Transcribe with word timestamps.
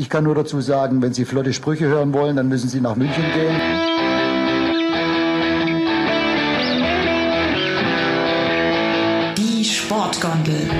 Ich 0.00 0.08
kann 0.08 0.22
nur 0.22 0.36
dazu 0.36 0.60
sagen, 0.60 1.02
wenn 1.02 1.12
Sie 1.12 1.24
flotte 1.24 1.52
Sprüche 1.52 1.86
hören 1.86 2.12
wollen, 2.14 2.36
dann 2.36 2.48
müssen 2.48 2.68
Sie 2.68 2.80
nach 2.80 2.94
München 2.94 3.24
gehen. 3.34 3.60
Die 9.36 9.64
Sportgondel. 9.64 10.70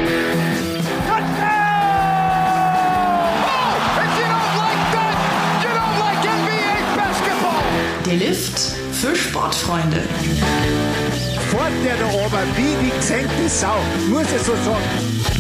Der 8.07 8.17
Lift 8.17 8.59
für 8.93 9.17
Sportfreunde. 9.17 9.97
Fort 11.51 11.73
der 11.85 11.97
da 11.97 12.07
oben, 12.25 12.57
wie 12.57 12.87
die 12.87 12.97
gesenkte 12.97 13.49
Sau, 13.49 13.79
muss 14.09 14.33
ich 14.33 14.43
so 14.43 14.53
sagen. 14.65 15.38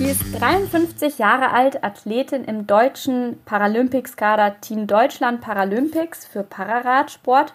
Sie 0.00 0.08
ist 0.08 0.40
53 0.40 1.18
Jahre 1.18 1.50
alt, 1.50 1.84
Athletin 1.84 2.44
im 2.44 2.66
deutschen 2.66 3.38
Paralympics-Kader 3.44 4.58
Team 4.62 4.86
Deutschland 4.86 5.42
Paralympics 5.42 6.26
für 6.26 6.42
Pararadsport 6.42 7.52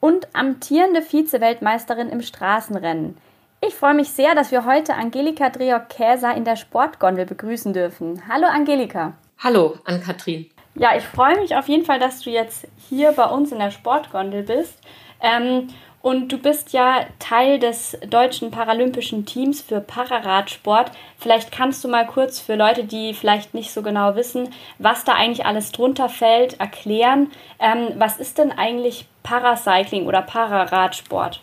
und 0.00 0.26
amtierende 0.32 1.02
Vize-Weltmeisterin 1.02 2.08
im 2.08 2.20
Straßenrennen. 2.20 3.16
Ich 3.64 3.76
freue 3.76 3.94
mich 3.94 4.10
sehr, 4.10 4.34
dass 4.34 4.50
wir 4.50 4.64
heute 4.64 4.94
Angelika 4.94 5.50
Dreok-Käser 5.50 6.34
in 6.34 6.44
der 6.44 6.56
Sportgondel 6.56 7.26
begrüßen 7.26 7.72
dürfen. 7.72 8.20
Hallo 8.28 8.48
Angelika. 8.48 9.12
Hallo 9.38 9.78
Ann-Kathrin. 9.84 10.50
Ja, 10.74 10.96
ich 10.96 11.04
freue 11.04 11.38
mich 11.38 11.54
auf 11.54 11.68
jeden 11.68 11.84
Fall, 11.84 12.00
dass 12.00 12.22
du 12.22 12.30
jetzt 12.30 12.66
hier 12.88 13.12
bei 13.12 13.26
uns 13.26 13.52
in 13.52 13.60
der 13.60 13.70
Sportgondel 13.70 14.42
bist. 14.42 14.80
Ähm, 15.20 15.68
und 16.04 16.28
du 16.28 16.36
bist 16.36 16.74
ja 16.74 17.06
Teil 17.18 17.58
des 17.58 17.96
deutschen 18.06 18.50
paralympischen 18.50 19.24
Teams 19.24 19.62
für 19.62 19.80
Pararadsport. 19.80 20.90
Vielleicht 21.18 21.50
kannst 21.50 21.82
du 21.82 21.88
mal 21.88 22.06
kurz 22.06 22.38
für 22.38 22.56
Leute, 22.56 22.84
die 22.84 23.14
vielleicht 23.14 23.54
nicht 23.54 23.72
so 23.72 23.80
genau 23.80 24.14
wissen, 24.14 24.50
was 24.78 25.04
da 25.04 25.14
eigentlich 25.14 25.46
alles 25.46 25.72
drunter 25.72 26.10
fällt, 26.10 26.60
erklären. 26.60 27.30
Ähm, 27.58 27.94
was 27.96 28.18
ist 28.18 28.36
denn 28.36 28.52
eigentlich 28.52 29.08
Paracycling 29.22 30.04
oder 30.04 30.20
Pararadsport? 30.20 31.40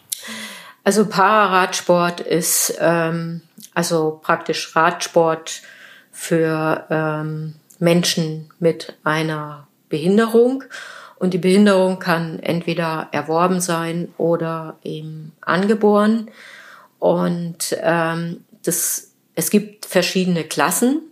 Also 0.84 1.10
Pararadsport 1.10 2.22
ist 2.22 2.78
ähm, 2.80 3.42
also 3.74 4.20
praktisch 4.22 4.76
Radsport 4.76 5.64
für 6.12 6.86
ähm, 6.92 7.56
Menschen 7.80 8.52
mit 8.60 8.96
einer 9.04 9.68
Behinderung. 9.90 10.66
Und 11.22 11.34
die 11.36 11.38
Behinderung 11.38 12.00
kann 12.00 12.40
entweder 12.40 13.08
erworben 13.12 13.62
sein 13.62 14.12
oder 14.18 14.80
eben 14.82 15.34
angeboren. 15.42 16.32
Und 16.98 17.78
ähm, 17.80 18.44
das, 18.64 19.12
es 19.36 19.52
gibt 19.52 19.86
verschiedene 19.86 20.46
Klassen. 20.46 21.04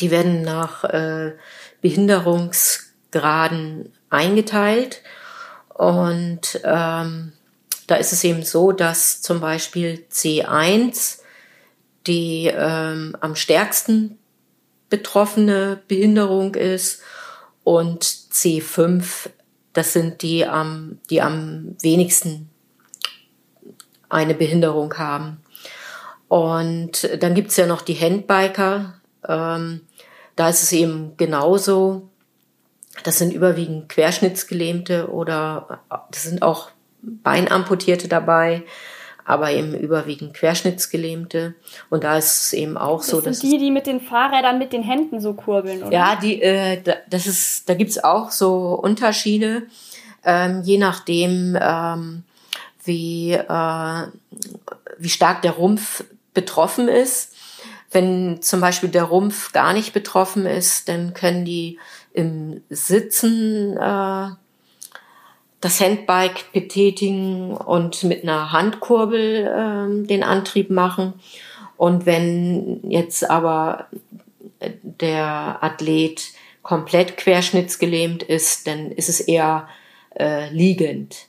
Die 0.00 0.10
werden 0.10 0.40
nach 0.40 0.84
äh, 0.84 1.34
Behinderungsgraden 1.82 3.92
eingeteilt. 4.08 5.02
Und 5.74 6.58
ähm, 6.64 7.34
da 7.88 7.96
ist 7.96 8.14
es 8.14 8.24
eben 8.24 8.42
so, 8.42 8.72
dass 8.72 9.20
zum 9.20 9.40
Beispiel 9.40 10.06
C1 10.10 11.18
die 12.06 12.50
ähm, 12.50 13.14
am 13.20 13.36
stärksten 13.36 14.18
betroffene 14.88 15.78
Behinderung 15.88 16.54
ist 16.54 17.02
und 17.68 18.02
C5, 18.02 19.28
das 19.74 19.92
sind 19.92 20.22
die 20.22 20.46
am, 20.46 21.00
die 21.10 21.20
am 21.20 21.76
wenigsten 21.82 22.48
eine 24.08 24.32
Behinderung 24.32 24.96
haben. 24.96 25.42
Und 26.28 27.10
dann 27.20 27.34
gibt's 27.34 27.58
ja 27.58 27.66
noch 27.66 27.82
die 27.82 27.92
Handbiker. 27.92 28.94
Ähm, 29.28 29.82
da 30.34 30.48
ist 30.48 30.62
es 30.62 30.72
eben 30.72 31.18
genauso. 31.18 32.08
Das 33.04 33.18
sind 33.18 33.34
überwiegend 33.34 33.90
Querschnittsgelähmte 33.90 35.10
oder 35.10 35.82
das 36.10 36.22
sind 36.22 36.40
auch 36.40 36.70
Beinamputierte 37.02 38.08
dabei 38.08 38.64
aber 39.28 39.50
eben 39.50 39.74
überwiegend 39.74 40.32
Querschnittsgelähmte. 40.32 41.54
Und 41.90 42.02
da 42.02 42.16
ist 42.16 42.44
es 42.44 42.52
eben 42.54 42.78
auch 42.78 43.00
das 43.00 43.08
so, 43.08 43.20
dass 43.20 43.40
sind 43.40 43.52
die, 43.52 43.58
die 43.58 43.70
mit 43.70 43.86
den 43.86 44.00
Fahrrädern 44.00 44.58
mit 44.58 44.72
den 44.72 44.82
Händen 44.82 45.20
so 45.20 45.34
kurbeln, 45.34 45.82
oder? 45.82 45.92
Ja, 45.92 46.16
die, 46.16 46.40
äh, 46.40 46.82
das 47.10 47.26
ist, 47.26 47.68
da 47.68 47.74
gibt's 47.74 48.02
auch 48.02 48.30
so 48.30 48.72
Unterschiede, 48.82 49.64
ähm, 50.24 50.62
je 50.64 50.78
nachdem, 50.78 51.58
ähm, 51.60 52.22
wie 52.84 53.32
äh, 53.32 54.02
wie 54.98 55.10
stark 55.10 55.42
der 55.42 55.52
Rumpf 55.52 56.04
betroffen 56.32 56.88
ist. 56.88 57.34
Wenn 57.90 58.40
zum 58.40 58.62
Beispiel 58.62 58.88
der 58.88 59.04
Rumpf 59.04 59.52
gar 59.52 59.74
nicht 59.74 59.92
betroffen 59.92 60.46
ist, 60.46 60.88
dann 60.88 61.12
können 61.12 61.44
die 61.44 61.78
im 62.14 62.62
Sitzen 62.70 63.76
äh, 63.76 64.28
das 65.60 65.80
Handbike 65.80 66.52
betätigen 66.52 67.52
und 67.52 68.04
mit 68.04 68.22
einer 68.22 68.52
Handkurbel 68.52 69.52
ähm, 69.56 70.06
den 70.06 70.22
Antrieb 70.22 70.70
machen. 70.70 71.14
Und 71.76 72.06
wenn 72.06 72.80
jetzt 72.90 73.28
aber 73.28 73.86
der 74.82 75.58
Athlet 75.60 76.32
komplett 76.62 77.16
querschnittsgelähmt 77.16 78.22
ist, 78.22 78.66
dann 78.66 78.90
ist 78.92 79.08
es 79.08 79.20
eher 79.20 79.68
äh, 80.18 80.48
liegend. 80.50 81.26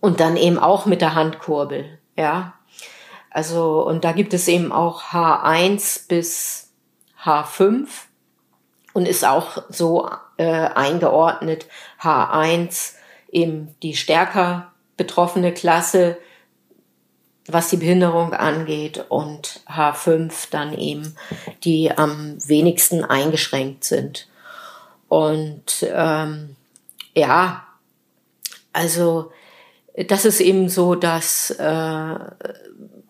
Und 0.00 0.20
dann 0.20 0.36
eben 0.36 0.58
auch 0.58 0.86
mit 0.86 1.00
der 1.00 1.14
Handkurbel, 1.14 1.98
ja. 2.16 2.54
Also, 3.30 3.86
und 3.86 4.04
da 4.04 4.12
gibt 4.12 4.34
es 4.34 4.46
eben 4.48 4.72
auch 4.72 5.04
H1 5.04 6.06
bis 6.06 6.70
H5 7.24 7.86
und 8.92 9.08
ist 9.08 9.24
auch 9.24 9.62
so 9.70 10.10
äh, 10.36 10.44
eingeordnet. 10.44 11.66
H1 12.00 12.94
eben 13.32 13.74
die 13.82 13.94
stärker 13.94 14.72
betroffene 14.96 15.52
Klasse, 15.52 16.18
was 17.48 17.70
die 17.70 17.78
Behinderung 17.78 18.34
angeht, 18.34 19.04
und 19.08 19.62
H5 19.66 20.48
dann 20.50 20.78
eben 20.78 21.16
die 21.64 21.90
am 21.90 22.36
wenigsten 22.46 23.04
eingeschränkt 23.04 23.82
sind. 23.82 24.28
Und 25.08 25.84
ähm, 25.92 26.56
ja, 27.14 27.66
also 28.72 29.32
das 30.08 30.24
ist 30.24 30.40
eben 30.40 30.68
so 30.68 30.94
das 30.94 31.50
äh, 31.50 32.14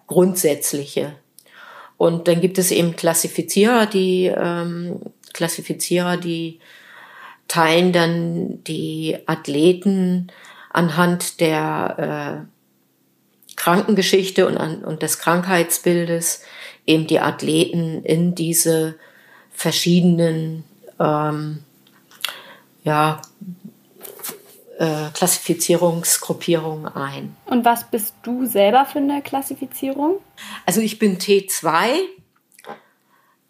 Grundsätzliche. 0.06 1.14
Und 1.96 2.26
dann 2.26 2.40
gibt 2.40 2.58
es 2.58 2.70
eben 2.70 2.96
Klassifizierer, 2.96 3.86
die 3.86 4.26
ähm, 4.26 5.00
Klassifizierer, 5.32 6.16
die 6.16 6.58
teilen 7.48 7.92
dann 7.92 8.64
die 8.64 9.18
Athleten 9.26 10.28
anhand 10.70 11.40
der 11.40 12.46
äh, 12.48 13.56
Krankengeschichte 13.56 14.46
und, 14.46 14.56
an, 14.56 14.84
und 14.84 15.02
des 15.02 15.18
Krankheitsbildes 15.18 16.42
eben 16.86 17.06
die 17.06 17.20
Athleten 17.20 18.02
in 18.04 18.34
diese 18.34 18.96
verschiedenen 19.52 20.64
ähm, 20.98 21.62
ja, 22.84 23.22
äh, 24.78 25.10
Klassifizierungsgruppierungen 25.14 26.88
ein. 26.88 27.36
Und 27.46 27.64
was 27.64 27.88
bist 27.88 28.14
du 28.24 28.46
selber 28.46 28.84
für 28.84 28.98
eine 28.98 29.22
Klassifizierung? 29.22 30.18
Also 30.66 30.80
ich 30.80 30.98
bin 30.98 31.18
T2. 31.18 32.00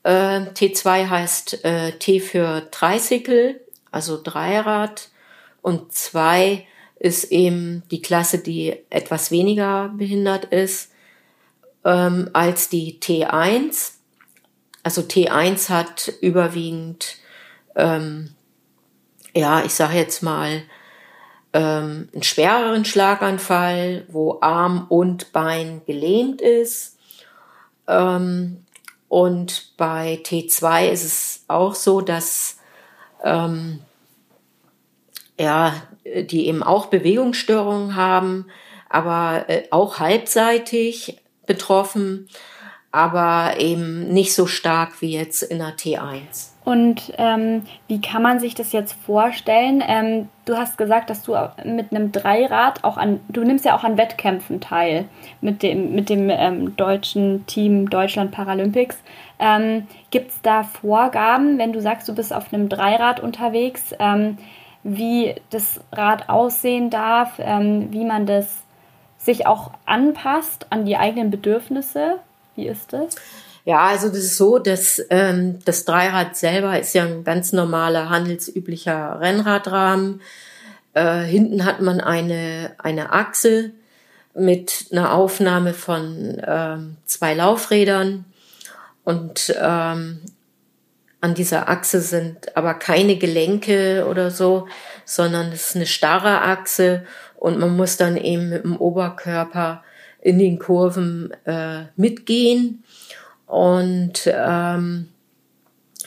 Äh, 0.03 0.11
T2 0.11 1.09
heißt 1.09 1.65
äh, 1.65 1.93
T 1.93 2.21
für 2.21 2.71
Tricycle 2.71 3.62
also 3.93 4.21
Dreirad. 4.21 5.11
Und 5.63 5.93
zwei 5.93 6.67
ist 6.99 7.31
eben 7.31 7.85
die 7.91 8.03
Klasse, 8.03 8.39
die 8.39 8.77
etwas 8.91 9.31
weniger 9.31 9.93
behindert 9.97 10.47
ist 10.47 10.93
ähm, 11.85 12.31
als 12.33 12.69
die 12.69 12.99
T1. 13.01 13.93
Also 14.83 15.03
T1 15.03 15.69
hat 15.69 16.13
überwiegend, 16.21 17.17
ähm, 17.77 18.35
ja, 19.35 19.65
ich 19.65 19.75
sage 19.75 19.97
jetzt 19.97 20.23
mal, 20.23 20.63
ähm, 21.53 22.09
einen 22.13 22.23
schwereren 22.23 22.85
Schlaganfall, 22.85 24.07
wo 24.09 24.39
Arm 24.41 24.87
und 24.89 25.33
Bein 25.33 25.83
gelähmt 25.87 26.41
ist. 26.41 26.99
Ähm, 27.87 28.65
und 29.09 29.73
bei 29.77 30.21
T2 30.25 30.89
ist 30.89 31.05
es 31.05 31.45
auch 31.49 31.75
so, 31.75 32.01
dass 32.01 32.59
ähm, 33.23 33.81
ja, 35.39 35.75
die 36.05 36.47
eben 36.47 36.63
auch 36.63 36.87
Bewegungsstörungen 36.87 37.97
haben, 37.97 38.47
aber 38.89 39.49
äh, 39.49 39.65
auch 39.71 39.99
halbseitig 39.99 41.21
betroffen, 41.47 42.29
aber 42.91 43.55
eben 43.59 44.09
nicht 44.13 44.35
so 44.35 44.47
stark 44.47 45.01
wie 45.01 45.13
jetzt 45.13 45.43
in 45.43 45.59
der 45.59 45.77
T1. 45.77 46.52
Und 46.65 47.13
ähm, 47.19 47.63
wie 47.89 48.01
kann 48.01 48.23
man 48.23 48.39
sich 48.39 48.55
das 48.55 48.73
jetzt 48.73 48.93
vorstellen? 48.93 49.83
Ähm, 49.87 50.29
du 50.45 50.57
hast 50.57 50.79
gesagt, 50.79 51.11
dass 51.11 51.25
du 51.25 51.35
mit 51.65 51.91
einem 51.91 52.13
Dreirad 52.13 52.85
auch 52.85 52.97
an, 52.97 53.21
du 53.29 53.43
nimmst 53.43 53.65
ja 53.65 53.77
auch 53.77 53.83
an 53.83 53.99
Wettkämpfen 53.99 54.61
teil 54.61 55.07
mit 55.41 55.63
dem, 55.63 55.93
mit 55.93 56.09
dem 56.09 56.31
ähm, 56.31 56.77
deutschen 56.77 57.47
Team 57.47 57.91
Deutschland 57.91 58.31
Paralympics. 58.31 58.97
Ähm, 59.41 59.89
Gibt 60.11 60.31
es 60.31 60.41
da 60.43 60.63
Vorgaben, 60.63 61.59
wenn 61.59 61.73
du 61.73 61.81
sagst, 61.81 62.09
du 62.09 62.15
bist 62.15 62.33
auf 62.33 62.53
einem 62.53 62.69
Dreirad 62.69 63.19
unterwegs, 63.19 63.93
ähm, 63.99 64.39
wie 64.85 65.35
das 65.51 65.81
Rad 65.91 66.29
aussehen 66.29 66.91
darf, 66.91 67.41
ähm, 67.41 67.93
wie 67.93 68.05
man 68.05 68.25
das 68.27 68.63
sich 69.19 69.47
auch 69.47 69.73
anpasst 69.85 70.67
an 70.71 70.85
die 70.85 70.97
eigenen 70.97 71.31
Bedürfnisse? 71.31 72.19
Wie 72.55 72.67
ist 72.67 72.93
das? 72.93 73.17
Ja, 73.65 73.87
also 73.87 74.09
das 74.09 74.19
ist 74.19 74.37
so, 74.37 74.59
dass 74.59 75.01
ähm, 75.11 75.61
das 75.65 75.85
Dreirad 75.85 76.37
selber 76.37 76.79
ist 76.81 76.95
ja 76.95 77.05
ein 77.05 77.23
ganz 77.23 77.53
normaler 77.53 78.11
handelsüblicher 78.11 79.21
Rennradrahmen. 79.21 80.21
Äh, 80.95 81.21
hinten 81.21 81.65
hat 81.65 81.81
man 81.81 82.01
eine, 82.01 82.73
eine 82.79 83.13
Achse 83.13 83.71
mit 84.35 84.87
einer 84.91 85.15
Aufnahme 85.15 85.75
von 85.75 86.43
ähm, 86.45 86.97
zwei 87.07 87.35
Laufrädern. 87.35 88.25
Und 89.05 89.55
ähm, 89.61 90.21
an 91.21 91.35
dieser 91.35 91.69
Achse 91.69 92.01
sind 92.01 92.57
aber 92.57 92.75
keine 92.75 93.17
Gelenke 93.17 94.07
oder 94.11 94.33
so, 94.33 94.67
sondern 95.05 95.53
es 95.53 95.69
ist 95.69 95.77
eine 95.77 95.87
starre 95.87 96.41
Achse. 96.41 97.05
Und 97.37 97.61
man 97.61 97.77
muss 97.77 97.97
dann 97.97 98.17
eben 98.17 98.49
mit 98.49 98.65
dem 98.65 98.77
Oberkörper 98.77 99.85
in 100.21 100.41
den 100.41 100.59
Kurven 100.59 101.33
äh, 101.45 101.85
mitgehen 101.95 102.83
und, 103.53 104.33
ähm, 104.33 105.09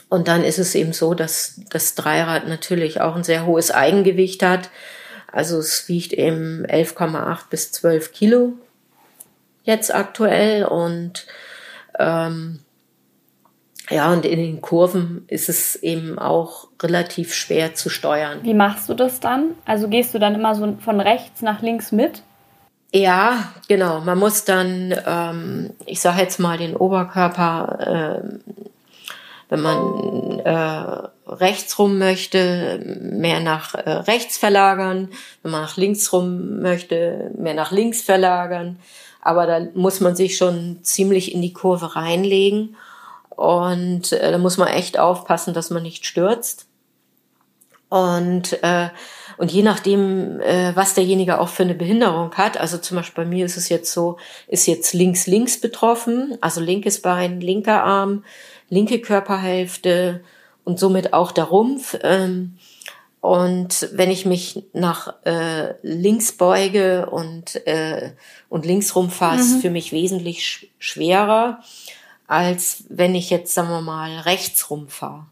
und 0.10 0.28
dann 0.28 0.44
ist 0.44 0.58
es 0.58 0.74
eben 0.74 0.94
so, 0.94 1.14
dass 1.14 1.62
das 1.70 1.94
Dreirad 1.94 2.48
natürlich 2.48 3.02
auch 3.02 3.16
ein 3.16 3.24
sehr 3.24 3.46
hohes 3.46 3.70
Eigengewicht 3.70 4.42
hat. 4.42 4.72
Also 5.32 5.60
es 5.60 5.88
wiegt 5.88 6.14
eben 6.14 6.66
11,8 6.66 7.42
bis 7.52 7.72
12 7.72 8.14
Kilo 8.14 8.54
jetzt 9.64 9.94
aktuell 9.94 10.66
und 10.66 11.28
ähm, 12.00 12.62
ja, 13.92 14.12
und 14.12 14.26
in 14.26 14.40
den 14.40 14.62
Kurven 14.62 15.26
ist 15.28 15.48
es 15.48 15.76
eben 15.76 16.18
auch 16.18 16.70
relativ 16.82 17.36
schwer 17.36 17.76
zu 17.76 17.90
steuern. 17.90 18.40
Wie 18.42 18.56
machst 18.56 18.90
du 18.90 18.96
das 18.96 19.20
dann? 19.20 19.52
Also 19.66 19.88
gehst 19.88 20.16
du 20.16 20.20
dann 20.20 20.34
immer 20.34 20.56
so 20.56 20.78
von 20.80 21.00
rechts 21.00 21.44
nach 21.44 21.62
links 21.62 21.92
mit? 21.92 22.24
Ja, 22.96 23.52
genau. 23.68 24.00
Man 24.00 24.18
muss 24.18 24.46
dann, 24.46 24.96
ähm, 25.06 25.72
ich 25.86 26.00
sage 26.00 26.22
jetzt 26.22 26.40
mal, 26.40 26.58
den 26.58 26.78
Oberkörper, 26.78 28.22
äh, 28.24 28.54
wenn 29.50 29.60
man 29.62 30.40
äh, 30.40 31.10
rechts 31.28 31.78
rum 31.78 31.98
möchte, 31.98 32.80
mehr 33.02 33.42
nach 33.42 33.76
äh, 33.76 33.90
rechts 33.90 34.38
verlagern. 34.38 35.10
Wenn 35.44 35.52
man 35.52 35.64
nach 35.64 35.76
links 35.76 36.14
rum 36.14 36.62
möchte, 36.62 37.32
mehr 37.38 37.54
nach 37.54 37.74
links 37.74 38.02
verlagern. 38.02 38.80
Aber 39.20 39.46
da 39.46 39.60
muss 39.74 40.00
man 40.00 40.16
sich 40.16 40.38
schon 40.38 40.80
ziemlich 40.82 41.36
in 41.36 41.42
die 41.42 41.52
Kurve 41.52 41.98
reinlegen. 41.98 42.78
Und 43.30 44.14
äh, 44.14 44.32
da 44.32 44.38
muss 44.38 44.56
man 44.56 44.70
echt 44.70 44.98
aufpassen, 44.98 45.54
dass 45.54 45.70
man 45.70 45.84
nicht 45.84 46.06
stürzt. 46.06 46.66
Und 47.90 48.62
äh, 48.64 48.90
und 49.38 49.52
je 49.52 49.64
nachdem, 49.64 50.40
äh, 50.40 50.76
was 50.76 50.94
derjenige 50.94 51.40
auch 51.40 51.50
für 51.50 51.64
eine 51.64 51.76
Behinderung 51.76 52.34
hat, 52.36 52.58
also 52.58 52.78
zum 52.78 52.98
Beispiel 52.98 53.26
bei 53.26 53.30
mir 53.30 53.46
ist 53.46 53.58
es 53.58 53.70
jetzt 53.70 53.92
so, 53.92 54.18
ist 54.48 54.66
jetzt 54.66 54.94
links-links 54.94 55.60
betroffen, 55.60 56.38
also 56.42 56.62
linkes 56.62 57.02
Bein, 57.02 57.42
linker 57.42 57.84
Arm, 57.84 58.24
linke 58.70 59.00
Körperhälfte 59.00 60.24
und 60.64 60.80
somit 60.80 61.14
auch 61.14 61.32
der 61.32 61.46
Rumpf. 61.46 61.98
Ähm, 62.02 62.58
und 63.20 63.90
wenn 63.92 64.12
ich 64.12 64.26
mich 64.26 64.64
nach 64.74 65.16
äh, 65.26 65.74
links 65.82 66.32
beuge 66.32 67.10
und, 67.10 67.56
äh, 67.68 68.12
und 68.50 68.66
links 68.66 68.96
rumfahre, 68.96 69.42
mhm. 69.42 69.62
für 69.62 69.70
mich 69.70 69.92
wesentlich 69.92 70.46
sch 70.46 70.68
schwerer, 70.78 71.60
als 72.28 72.86
wenn 72.90 73.16
ich 73.16 73.30
jetzt, 73.32 73.54
sagen 73.54 73.70
wir 73.70 73.82
mal, 73.82 74.20
rechts 74.20 74.70
rumfahre 74.70 75.26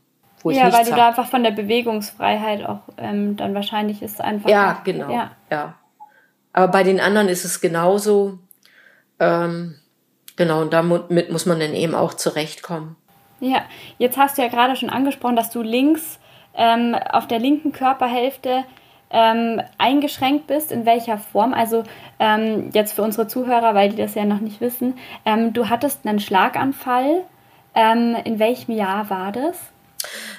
wo 0.43 0.51
ich 0.51 0.57
Ja, 0.57 0.71
weil 0.71 0.85
du 0.85 0.91
hab. 0.91 0.97
da 0.97 1.07
einfach 1.07 1.27
von 1.27 1.43
der 1.43 1.51
Bewegungsfreiheit 1.51 2.65
auch 2.65 2.81
ähm, 2.97 3.35
dann 3.37 3.55
wahrscheinlich 3.55 4.01
ist 4.01 4.21
einfach. 4.21 4.49
Ja, 4.49 4.81
genau. 4.83 5.11
Ja. 5.11 5.31
ja. 5.49 5.73
Aber 6.51 6.67
bei 6.67 6.83
den 6.83 6.99
anderen 6.99 7.29
ist 7.29 7.45
es 7.45 7.61
genauso. 7.61 8.37
Ähm, 9.19 9.75
genau, 10.35 10.61
und 10.61 10.73
damit 10.73 11.31
muss 11.31 11.45
man 11.45 11.59
dann 11.59 11.73
eben 11.73 11.95
auch 11.95 12.13
zurechtkommen. 12.13 12.95
Ja, 13.39 13.63
jetzt 13.97 14.17
hast 14.17 14.37
du 14.37 14.41
ja 14.41 14.47
gerade 14.47 14.75
schon 14.75 14.89
angesprochen, 14.89 15.35
dass 15.35 15.49
du 15.49 15.61
links 15.61 16.19
ähm, 16.55 16.95
auf 17.11 17.27
der 17.27 17.39
linken 17.39 17.71
Körperhälfte 17.71 18.63
ähm, 19.09 19.61
eingeschränkt 19.77 20.47
bist, 20.47 20.71
in 20.71 20.85
welcher 20.85 21.17
Form? 21.17 21.53
Also 21.53 21.83
ähm, 22.19 22.69
jetzt 22.73 22.93
für 22.93 23.03
unsere 23.03 23.27
Zuhörer, 23.27 23.75
weil 23.75 23.89
die 23.89 23.97
das 23.97 24.15
ja 24.15 24.25
noch 24.25 24.39
nicht 24.39 24.61
wissen, 24.61 24.97
ähm, 25.25 25.53
du 25.53 25.69
hattest 25.69 26.05
einen 26.05 26.19
Schlaganfall. 26.19 27.23
Ähm, 27.75 28.15
in 28.23 28.37
welchem 28.37 28.71
Jahr 28.71 29.09
war 29.09 29.31
das? 29.31 29.57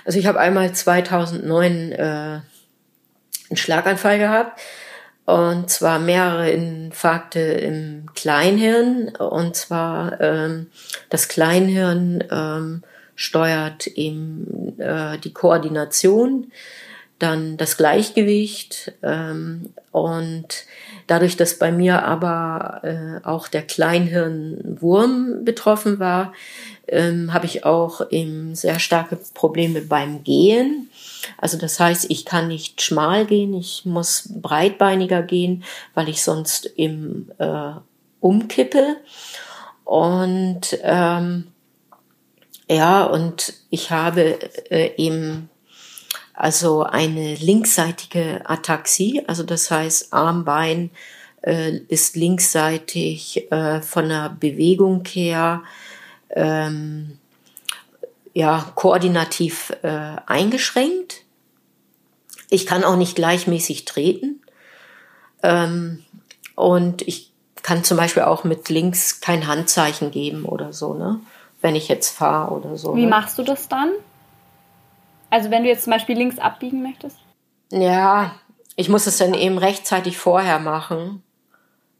Also 0.04 0.18
ich 0.18 0.26
habe 0.26 0.40
einmal 0.40 0.72
2009 0.72 1.92
äh, 1.92 2.02
einen 2.02 2.42
Schlaganfall 3.54 4.18
gehabt. 4.18 4.60
Und 5.26 5.70
zwar 5.70 5.98
mehrere 5.98 6.50
Infarkte 6.50 7.40
im 7.40 8.10
Kleinhirn. 8.14 9.08
Und 9.16 9.56
zwar 9.56 10.20
ähm, 10.20 10.66
das 11.08 11.28
Kleinhirn 11.28 12.22
ähm, 12.30 12.82
steuert 13.14 13.86
eben 13.86 14.78
äh, 14.78 15.18
die 15.18 15.32
Koordination, 15.32 16.52
dann 17.24 17.56
das 17.56 17.78
Gleichgewicht 17.78 18.92
ähm, 19.02 19.72
und 19.92 20.66
dadurch, 21.06 21.36
dass 21.36 21.58
bei 21.58 21.72
mir 21.72 22.02
aber 22.04 22.80
äh, 22.82 23.26
auch 23.26 23.48
der 23.48 23.62
Kleinhirnwurm 23.62 25.44
betroffen 25.44 25.98
war, 25.98 26.34
ähm, 26.86 27.32
habe 27.32 27.46
ich 27.46 27.64
auch 27.64 28.10
eben 28.10 28.54
sehr 28.54 28.78
starke 28.78 29.18
Probleme 29.32 29.80
beim 29.80 30.22
Gehen. 30.22 30.90
Also 31.38 31.56
das 31.56 31.80
heißt, 31.80 32.10
ich 32.10 32.26
kann 32.26 32.48
nicht 32.48 32.82
schmal 32.82 33.24
gehen, 33.24 33.54
ich 33.54 33.86
muss 33.86 34.28
breitbeiniger 34.28 35.22
gehen, 35.22 35.64
weil 35.94 36.10
ich 36.10 36.22
sonst 36.22 36.66
eben 36.76 37.30
äh, 37.38 37.72
umkippe. 38.20 38.96
Und 39.84 40.78
ähm, 40.82 41.46
ja, 42.68 43.04
und 43.04 43.54
ich 43.70 43.90
habe 43.90 44.38
äh, 44.70 44.94
eben 44.96 45.48
also 46.34 46.82
eine 46.82 47.36
linksseitige 47.36 48.42
Ataxie, 48.44 49.22
also 49.26 49.42
das 49.44 49.70
heißt 49.70 50.12
Armbein 50.12 50.90
äh, 51.42 51.78
ist 51.88 52.16
linksseitig 52.16 53.50
äh, 53.52 53.80
von 53.80 54.08
der 54.08 54.36
Bewegung 54.38 55.04
her 55.06 55.62
ähm, 56.30 57.18
ja, 58.32 58.66
koordinativ 58.74 59.72
äh, 59.82 60.16
eingeschränkt. 60.26 61.22
Ich 62.50 62.66
kann 62.66 62.82
auch 62.84 62.96
nicht 62.96 63.14
gleichmäßig 63.14 63.84
treten. 63.84 64.42
Ähm, 65.42 66.04
und 66.56 67.02
ich 67.02 67.32
kann 67.62 67.84
zum 67.84 67.96
Beispiel 67.96 68.24
auch 68.24 68.44
mit 68.44 68.68
links 68.68 69.20
kein 69.20 69.46
Handzeichen 69.46 70.10
geben 70.10 70.44
oder 70.44 70.72
so, 70.72 70.94
ne? 70.94 71.20
Wenn 71.62 71.76
ich 71.76 71.88
jetzt 71.88 72.10
fahre 72.10 72.52
oder 72.52 72.76
so. 72.76 72.94
Wie 72.94 73.04
ne? 73.04 73.08
machst 73.08 73.38
du 73.38 73.42
das 73.42 73.68
dann? 73.68 73.90
Also 75.34 75.50
wenn 75.50 75.64
du 75.64 75.68
jetzt 75.68 75.82
zum 75.82 75.92
Beispiel 75.92 76.16
links 76.16 76.38
abbiegen 76.38 76.80
möchtest? 76.80 77.16
Ja, 77.72 78.36
ich 78.76 78.88
muss 78.88 79.08
es 79.08 79.16
dann 79.16 79.34
eben 79.34 79.58
rechtzeitig 79.58 80.16
vorher 80.16 80.60
machen. 80.60 81.24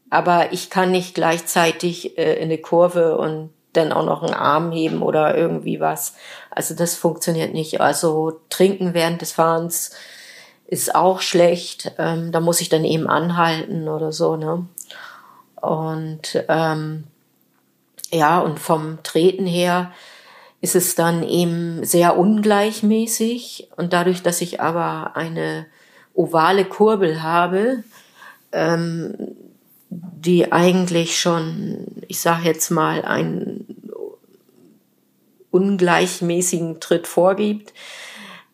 Aber 0.09 0.53
ich 0.53 0.69
kann 0.69 0.91
nicht 0.91 1.15
gleichzeitig 1.15 2.17
äh, 2.17 2.35
in 2.35 2.43
eine 2.43 2.59
Kurve 2.59 3.17
und 3.17 3.49
dann 3.73 3.91
auch 3.91 4.05
noch 4.05 4.23
einen 4.23 4.33
Arm 4.33 4.71
heben 4.71 5.01
oder 5.01 5.35
irgendwie 5.35 5.81
was. 5.81 6.15
Also 6.49 6.75
das 6.75 6.95
funktioniert 6.95 7.53
nicht. 7.53 7.81
Also 7.81 8.39
trinken 8.49 8.93
während 8.93 9.19
des 9.19 9.33
Fahrens 9.33 9.91
ist 10.65 10.95
auch 10.95 11.19
schlecht. 11.19 11.91
Ähm, 11.97 12.31
da 12.31 12.39
muss 12.39 12.61
ich 12.61 12.69
dann 12.69 12.85
eben 12.85 13.07
anhalten 13.07 13.89
oder 13.89 14.13
so, 14.13 14.37
ne? 14.37 14.65
Und 15.61 16.41
ähm, 16.47 17.03
ja, 18.13 18.39
und 18.39 18.61
vom 18.61 19.03
Treten 19.03 19.45
her 19.45 19.91
ist 20.65 20.75
es 20.75 20.95
dann 20.95 21.21
eben 21.21 21.83
sehr 21.83 22.17
ungleichmäßig. 22.17 23.69
Und 23.77 23.93
dadurch, 23.93 24.23
dass 24.23 24.41
ich 24.41 24.61
aber 24.61 25.15
eine 25.15 25.67
ovale 26.15 26.65
Kurbel 26.65 27.21
habe, 27.21 27.83
ähm, 28.51 29.13
die 29.91 30.51
eigentlich 30.51 31.19
schon, 31.19 31.85
ich 32.07 32.19
sage 32.19 32.45
jetzt 32.47 32.71
mal, 32.71 33.05
einen 33.05 33.91
ungleichmäßigen 35.51 36.79
Tritt 36.79 37.05
vorgibt, 37.05 37.71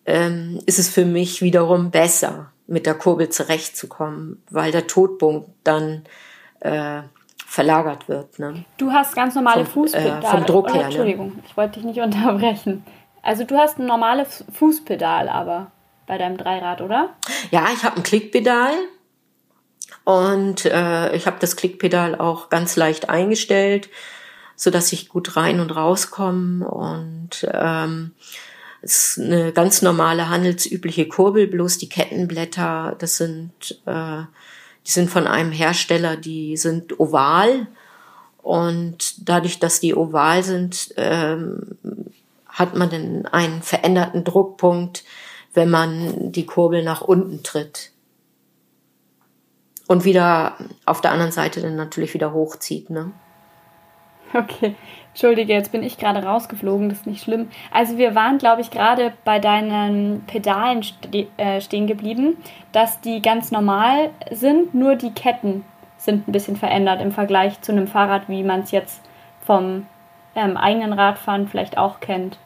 ähm, 0.06 0.60
ist 0.66 0.80
es 0.80 0.90
für 0.90 1.06
mich 1.06 1.42
wiederum 1.42 1.92
besser, 1.92 2.52
mit 2.68 2.86
der 2.86 2.96
Kurbel 2.96 3.30
zurechtzukommen, 3.30 4.44
weil 4.50 4.74
der 4.74 4.88
Todpunkt 4.88 5.50
dann 5.64 6.04
äh, 6.60 7.04
verlagert 7.52 8.08
wird. 8.08 8.40
Ne? 8.40 8.64
Du 8.78 8.94
hast 8.94 9.14
ganz 9.14 9.36
normale 9.36 9.66
Fußpedale. 9.66 10.26
Äh, 10.26 10.32
vom 10.32 10.46
Druck 10.46 10.70
oh, 10.70 10.74
her. 10.74 10.86
Entschuldigung, 10.86 11.36
ne? 11.36 11.44
ich 11.46 11.58
wollte 11.58 11.74
dich 11.74 11.84
nicht 11.84 12.00
unterbrechen. 12.00 12.86
Also 13.24 13.44
du 13.44 13.58
hast 13.58 13.78
ein 13.78 13.88
normales 13.88 14.46
Fußpedal 14.54 15.28
aber 15.28 15.70
bei 16.08 16.18
deinem 16.18 16.38
Dreirad, 16.38 16.80
oder? 16.80 17.10
Ja, 17.52 17.68
ich 17.74 17.84
habe 17.84 17.98
ein 17.98 18.04
Klickpedal 18.04 18.72
und 20.06 20.64
äh, 20.64 21.14
ich 21.14 21.28
habe 21.28 21.38
das 21.42 21.58
Klickpedal 21.58 22.16
auch 22.16 22.50
ganz 22.50 22.78
leicht 22.78 23.10
eingestellt, 23.10 23.90
so 24.56 24.72
dass 24.72 24.94
ich 24.94 25.10
gut 25.10 25.36
rein 25.36 25.60
und 25.60 25.76
rauskomme 25.76 26.66
und 26.66 27.46
ähm, 27.52 28.14
es 28.82 29.18
ist 29.18 29.26
eine 29.26 29.52
ganz 29.52 29.82
normale 29.82 30.30
handelsübliche 30.30 31.06
Kurbel, 31.10 31.48
bloß 31.48 31.80
die 31.80 31.90
Kettenblätter, 31.90 32.96
das 32.98 33.18
sind 33.18 33.82
äh, 33.86 34.24
die 34.86 34.92
sind 34.92 35.10
von 35.10 35.28
einem 35.28 35.52
Hersteller, 35.52 36.18
die 36.18 36.58
sind 36.58 37.00
oval 37.00 37.68
und 38.42 39.30
dadurch, 39.30 39.60
dass 39.60 39.80
die 39.80 39.96
oval 39.96 40.44
sind, 40.44 40.94
ähm, 40.98 41.78
hat 42.48 42.76
man 42.76 42.90
dann 42.90 43.26
einen 43.28 43.62
veränderten 43.62 44.24
Druckpunkt, 44.24 45.04
wenn 45.54 45.70
man 45.70 46.32
die 46.32 46.46
Kurbel 46.46 46.84
nach 46.84 47.02
unten 47.02 47.44
tritt. 47.44 47.92
Und 49.88 50.06
wieder 50.06 50.58
auf 50.86 51.02
der 51.02 51.12
anderen 51.12 51.32
Seite 51.32 51.62
dann 51.62 51.76
natürlich 51.76 52.14
wieder 52.14 52.34
hochzieht. 52.34 52.90
Ne? 52.90 53.12
Okay, 54.38 54.76
entschuldige, 55.10 55.54
jetzt 55.54 55.72
bin 55.72 55.84
ich 55.84 55.98
gerade 55.98 56.24
rausgeflogen, 56.24 56.90
das 56.90 57.00
ist 57.00 57.08
nicht 57.08 57.24
schlimm. 57.24 57.50
Also 57.72 57.98
wir 57.98 58.16
waren, 58.16 58.38
glaube 58.38 58.62
ich, 58.62 58.72
gerade 58.72 59.14
bei 59.26 59.40
deinen 59.40 60.26
Pedalen 60.26 60.84
ste 60.84 61.28
äh, 61.38 61.60
stehen 61.62 61.88
geblieben, 61.88 62.38
dass 62.72 63.02
die 63.02 63.22
ganz 63.22 63.52
normal 63.52 64.12
sind, 64.32 64.74
nur 64.74 64.96
die 64.96 65.12
Ketten 65.12 65.66
sind 65.98 66.28
ein 66.28 66.32
bisschen 66.32 66.56
verändert 66.56 67.02
im 67.02 67.12
Vergleich 67.12 67.62
zu 67.62 67.72
einem 67.72 67.88
Fahrrad, 67.88 68.28
wie 68.28 68.44
man 68.44 68.62
es 68.62 68.72
jetzt 68.72 69.02
vom 69.46 69.86
ähm, 70.36 70.58
eigenen 70.58 70.94
Radfahren 70.94 71.48
vielleicht 71.48 71.78
auch 71.78 72.00
kennt. 72.00 72.40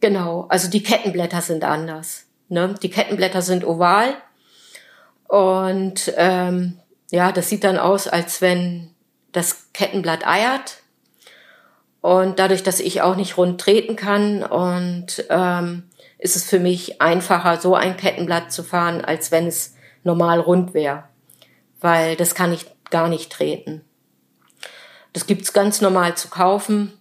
Genau, 0.00 0.46
also 0.48 0.68
die 0.68 0.82
Kettenblätter 0.82 1.40
sind 1.40 1.64
anders. 1.64 2.26
Ne? 2.48 2.74
Die 2.82 2.90
Kettenblätter 2.90 3.42
sind 3.42 3.64
oval 3.64 4.14
und 5.28 6.12
ähm, 6.16 6.78
ja, 7.10 7.32
das 7.32 7.48
sieht 7.48 7.64
dann 7.64 7.78
aus, 7.78 8.06
als 8.06 8.40
wenn 8.40 8.91
das 9.32 9.72
Kettenblatt 9.72 10.26
eiert. 10.26 10.82
Und 12.00 12.38
dadurch, 12.38 12.62
dass 12.62 12.80
ich 12.80 13.00
auch 13.00 13.16
nicht 13.16 13.36
rund 13.36 13.60
treten 13.60 13.96
kann 13.96 14.42
und 14.42 15.24
ähm, 15.30 15.84
ist 16.18 16.36
es 16.36 16.44
für 16.44 16.58
mich 16.58 17.00
einfacher, 17.00 17.60
so 17.60 17.74
ein 17.74 17.96
Kettenblatt 17.96 18.52
zu 18.52 18.62
fahren, 18.62 19.04
als 19.04 19.30
wenn 19.30 19.46
es 19.46 19.74
normal 20.04 20.40
rund 20.40 20.74
wäre. 20.74 21.04
Weil 21.80 22.16
das 22.16 22.34
kann 22.34 22.52
ich 22.52 22.66
gar 22.90 23.08
nicht 23.08 23.30
treten. 23.30 23.82
Das 25.12 25.26
gibt's 25.26 25.52
ganz 25.52 25.80
normal 25.80 26.16
zu 26.16 26.28
kaufen 26.28 26.92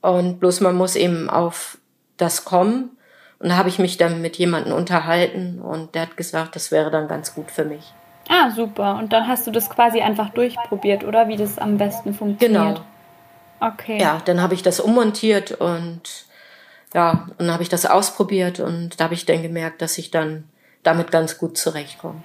und 0.00 0.40
bloß 0.40 0.60
man 0.60 0.76
muss 0.76 0.96
eben 0.96 1.30
auf 1.30 1.78
das 2.16 2.44
kommen. 2.44 2.96
Und 3.38 3.48
da 3.48 3.56
habe 3.56 3.68
ich 3.68 3.78
mich 3.78 3.96
dann 3.96 4.20
mit 4.20 4.36
jemandem 4.36 4.74
unterhalten 4.74 5.60
und 5.60 5.94
der 5.94 6.02
hat 6.02 6.16
gesagt, 6.16 6.56
das 6.56 6.70
wäre 6.70 6.90
dann 6.90 7.08
ganz 7.08 7.34
gut 7.34 7.50
für 7.50 7.64
mich. 7.64 7.94
Ah, 8.30 8.50
super. 8.50 8.96
Und 8.96 9.12
dann 9.12 9.26
hast 9.26 9.48
du 9.48 9.50
das 9.50 9.68
quasi 9.68 10.00
einfach 10.00 10.30
durchprobiert, 10.30 11.02
oder 11.02 11.26
wie 11.26 11.36
das 11.36 11.58
am 11.58 11.78
besten 11.78 12.14
funktioniert? 12.14 12.76
Genau. 12.76 13.72
Okay. 13.72 14.00
Ja, 14.00 14.22
dann 14.24 14.40
habe 14.40 14.54
ich 14.54 14.62
das 14.62 14.78
ummontiert 14.78 15.50
und 15.52 16.00
ja, 16.94 17.26
und 17.30 17.40
dann 17.40 17.52
habe 17.52 17.64
ich 17.64 17.68
das 17.68 17.86
ausprobiert 17.86 18.60
und 18.60 18.98
da 19.00 19.04
habe 19.04 19.14
ich 19.14 19.26
dann 19.26 19.42
gemerkt, 19.42 19.82
dass 19.82 19.98
ich 19.98 20.10
dann 20.12 20.44
damit 20.84 21.10
ganz 21.10 21.38
gut 21.38 21.58
zurechtkomme. 21.58 22.22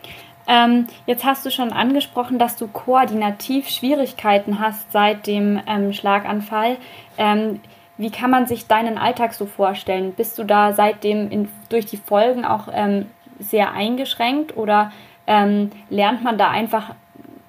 Ähm, 0.48 0.88
jetzt 1.08 1.26
hast 1.26 1.44
du 1.46 1.50
schon 1.50 1.74
angesprochen, 1.74 2.38
dass 2.38 2.56
du 2.56 2.68
koordinativ 2.68 3.68
Schwierigkeiten 3.68 4.60
hast 4.60 4.92
seit 4.92 5.26
dem 5.26 5.60
ähm, 5.68 5.92
Schlaganfall. 5.92 6.78
Ähm, 7.18 7.60
wie 7.98 8.12
kann 8.12 8.30
man 8.30 8.46
sich 8.46 8.68
deinen 8.68 9.00
Alltag 9.00 9.34
so 9.34 9.48
vorstellen? 9.48 10.14
Bist 10.14 10.38
du 10.38 10.44
da 10.44 10.74
seitdem 10.74 11.32
in, 11.32 11.50
durch 11.70 11.88
die 11.88 11.98
Folgen 11.98 12.46
auch 12.46 12.68
ähm, 12.72 13.08
sehr 13.40 13.72
eingeschränkt 13.72 14.56
oder 14.56 14.92
ähm, 15.28 15.72
lernt 15.90 16.24
man 16.24 16.38
da 16.38 16.50
einfach 16.50 16.96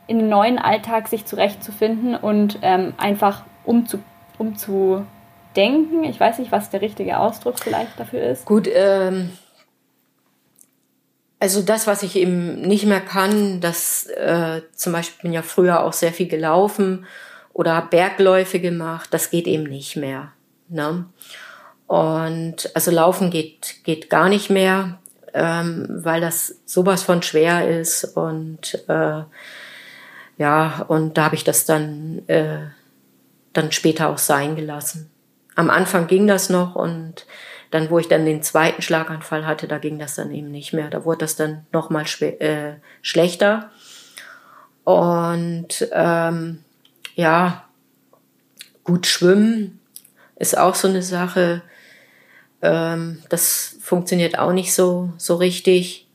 in 0.07 0.19
den 0.19 0.29
neuen 0.29 0.59
Alltag 0.59 1.09
sich 1.09 1.25
zurechtzufinden 1.25 2.15
und 2.15 2.59
ähm, 2.63 2.95
einfach 2.97 3.45
umzu, 3.65 3.99
umzudenken? 4.39 6.05
Ich 6.05 6.19
weiß 6.19 6.39
nicht, 6.39 6.53
was 6.53 6.71
der 6.71 6.81
richtige 6.81 7.19
Ausdruck 7.19 7.59
vielleicht 7.59 7.99
dafür 7.99 8.23
ist. 8.23 8.45
Gut, 8.45 8.69
ähm, 8.73 9.31
also 11.39 11.63
das, 11.63 11.87
was 11.87 12.03
ich 12.03 12.17
eben 12.17 12.63
nicht 12.63 12.87
mehr 12.87 13.01
kann, 13.01 13.61
das 13.61 14.07
äh, 14.07 14.63
zum 14.73 14.93
Beispiel 14.93 15.23
bin 15.23 15.33
ja 15.33 15.43
früher 15.43 15.85
auch 15.85 15.93
sehr 15.93 16.13
viel 16.13 16.29
gelaufen 16.29 17.07
oder 17.53 17.83
Bergläufe 17.83 18.61
gemacht, 18.61 19.09
das 19.13 19.31
geht 19.31 19.47
eben 19.47 19.65
nicht 19.65 19.97
mehr. 19.97 20.33
Ne? 20.69 21.07
Und 21.87 22.71
also 22.75 22.91
Laufen 22.91 23.31
geht, 23.31 23.77
geht 23.85 24.11
gar 24.11 24.29
nicht 24.29 24.51
mehr, 24.51 24.99
ähm, 25.37 25.87
weil 25.89 26.23
das 26.23 26.57
sowas 26.65 27.03
von 27.03 27.23
schwer 27.23 27.69
ist. 27.69 28.05
Und 28.05 28.83
äh, 28.89 29.23
ja, 30.39 30.85
und 30.89 31.19
da 31.19 31.25
habe 31.27 31.35
ich 31.35 31.45
das 31.45 31.67
dann, 31.67 32.27
äh, 32.27 32.69
dann 33.53 33.71
später 33.71 34.09
auch 34.09 34.19
sein 34.19 34.57
gelassen. 34.57 35.11
Am 35.55 35.69
Anfang 35.69 36.07
ging 36.07 36.27
das 36.27 36.49
noch 36.49 36.75
und 36.75 37.27
dann, 37.71 37.91
wo 37.91 37.99
ich 37.99 38.09
dann 38.09 38.25
den 38.25 38.43
zweiten 38.43 38.81
Schlaganfall 38.81 39.47
hatte, 39.47 39.69
da 39.69 39.79
ging 39.79 39.99
das 39.99 40.15
dann 40.15 40.31
eben 40.31 40.51
nicht 40.51 40.73
mehr. 40.73 40.89
Da 40.89 41.05
wurde 41.05 41.19
das 41.19 41.37
dann 41.37 41.67
nochmal 41.73 42.05
äh, 42.21 42.75
schlechter. 43.03 43.71
Und 44.85 45.87
ähm, 45.93 46.65
ja, 47.15 47.65
gut 48.85 49.07
schwimmen 49.07 49.81
ist 50.37 50.57
auch 50.57 50.75
so 50.75 50.89
eine 50.89 51.03
Sache. 51.03 51.63
Ähm, 52.63 53.23
das 53.29 53.76
funktioniert 53.87 54.37
auch 54.37 54.53
nicht 54.53 54.75
so, 54.75 55.11
so 55.17 55.37
richtig. 55.37 56.09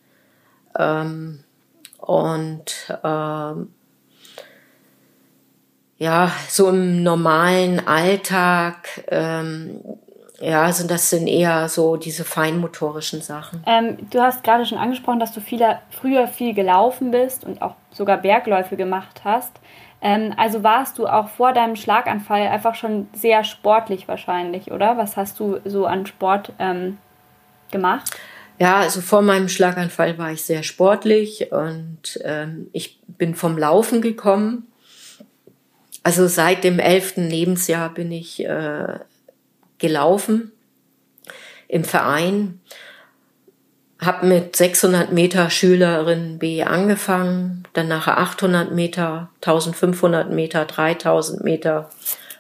Ähm, 0.78 1.42
und 2.00 2.98
ähm, 3.02 3.74
ja, 5.98 6.32
so 6.50 6.68
im 6.68 7.02
normalen 7.02 7.88
Alltag, 7.88 9.06
ähm, 9.08 9.80
ja, 10.42 10.70
sind 10.74 10.92
das 10.92 11.12
sind 11.12 11.28
eher 11.28 11.70
so 11.70 11.96
diese 11.96 12.26
feinmotorischen 12.26 13.22
Sachen. 13.22 13.64
Ähm, 13.66 13.98
du 14.10 14.20
hast 14.20 14.44
gerade 14.44 14.66
schon 14.66 14.78
angesprochen, 14.78 15.20
dass 15.20 15.32
du 15.32 15.40
viele, 15.40 15.80
früher 15.92 16.28
viel 16.28 16.54
gelaufen 16.54 17.12
bist 17.12 17.46
und 17.46 17.62
auch 17.62 17.76
sogar 17.92 18.18
Bergläufe 18.18 18.76
gemacht 18.76 19.22
hast. 19.24 19.54
Ähm, 20.02 20.34
also 20.36 20.62
warst 20.62 20.98
du 20.98 21.08
auch 21.08 21.30
vor 21.30 21.54
deinem 21.54 21.78
Schlaganfall 21.78 22.48
einfach 22.48 22.76
schon 22.76 23.08
sehr 23.14 23.46
sportlich 23.46 24.10
wahrscheinlich, 24.10 24.72
oder? 24.72 24.98
Was 24.98 25.16
hast 25.16 25.40
du 25.40 25.62
so 25.64 25.86
an 25.86 26.06
Sport 26.06 26.52
ähm, 26.60 26.98
gemacht? 27.72 28.12
Ja, 28.60 28.80
also 28.80 29.02
vor 29.02 29.22
meinem 29.22 29.50
Schlaganfall 29.50 30.18
war 30.18 30.32
ich 30.32 30.44
sehr 30.44 30.64
sportlich 30.64 31.52
und 31.52 32.20
ähm, 32.24 32.70
ich 32.74 33.00
bin 33.08 33.34
vom 33.34 33.58
Laufen 33.58 34.02
gekommen. 34.02 34.68
Also 36.04 36.28
seit 36.28 36.64
dem 36.64 36.80
elften 36.80 37.28
Lebensjahr 37.28 37.94
bin 37.94 38.12
ich 38.12 38.44
äh, 38.44 39.00
gelaufen 39.80 40.52
im 41.68 41.84
Verein 41.84 42.60
habe 44.02 44.26
mit 44.26 44.56
600 44.56 45.12
Meter 45.12 45.50
Schülerin 45.52 46.40
B 46.40 46.64
angefangen, 46.64 47.64
dann 47.74 47.88
nachher 47.88 48.18
800 48.18 48.72
Meter, 48.72 49.30
1500 49.42 50.32
Meter, 50.32 50.66
3000 50.66 51.44
Meter, 51.44 51.90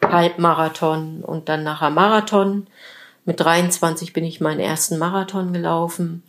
Halbmarathon 0.04 1.22
und 1.24 1.50
dann 1.50 1.64
nachher 1.64 1.92
Marathon. 1.92 2.66
Mit 3.32 3.40
23 3.40 4.12
bin 4.12 4.26
ich 4.26 4.42
meinen 4.42 4.60
ersten 4.60 4.98
Marathon 4.98 5.54
gelaufen. 5.54 6.22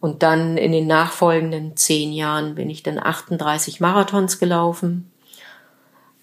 Und 0.00 0.24
dann 0.24 0.56
in 0.56 0.72
den 0.72 0.88
nachfolgenden 0.88 1.76
zehn 1.76 2.12
Jahren 2.12 2.56
bin 2.56 2.68
ich 2.68 2.82
dann 2.82 2.98
38 2.98 3.78
Marathons 3.78 4.40
gelaufen. 4.40 5.08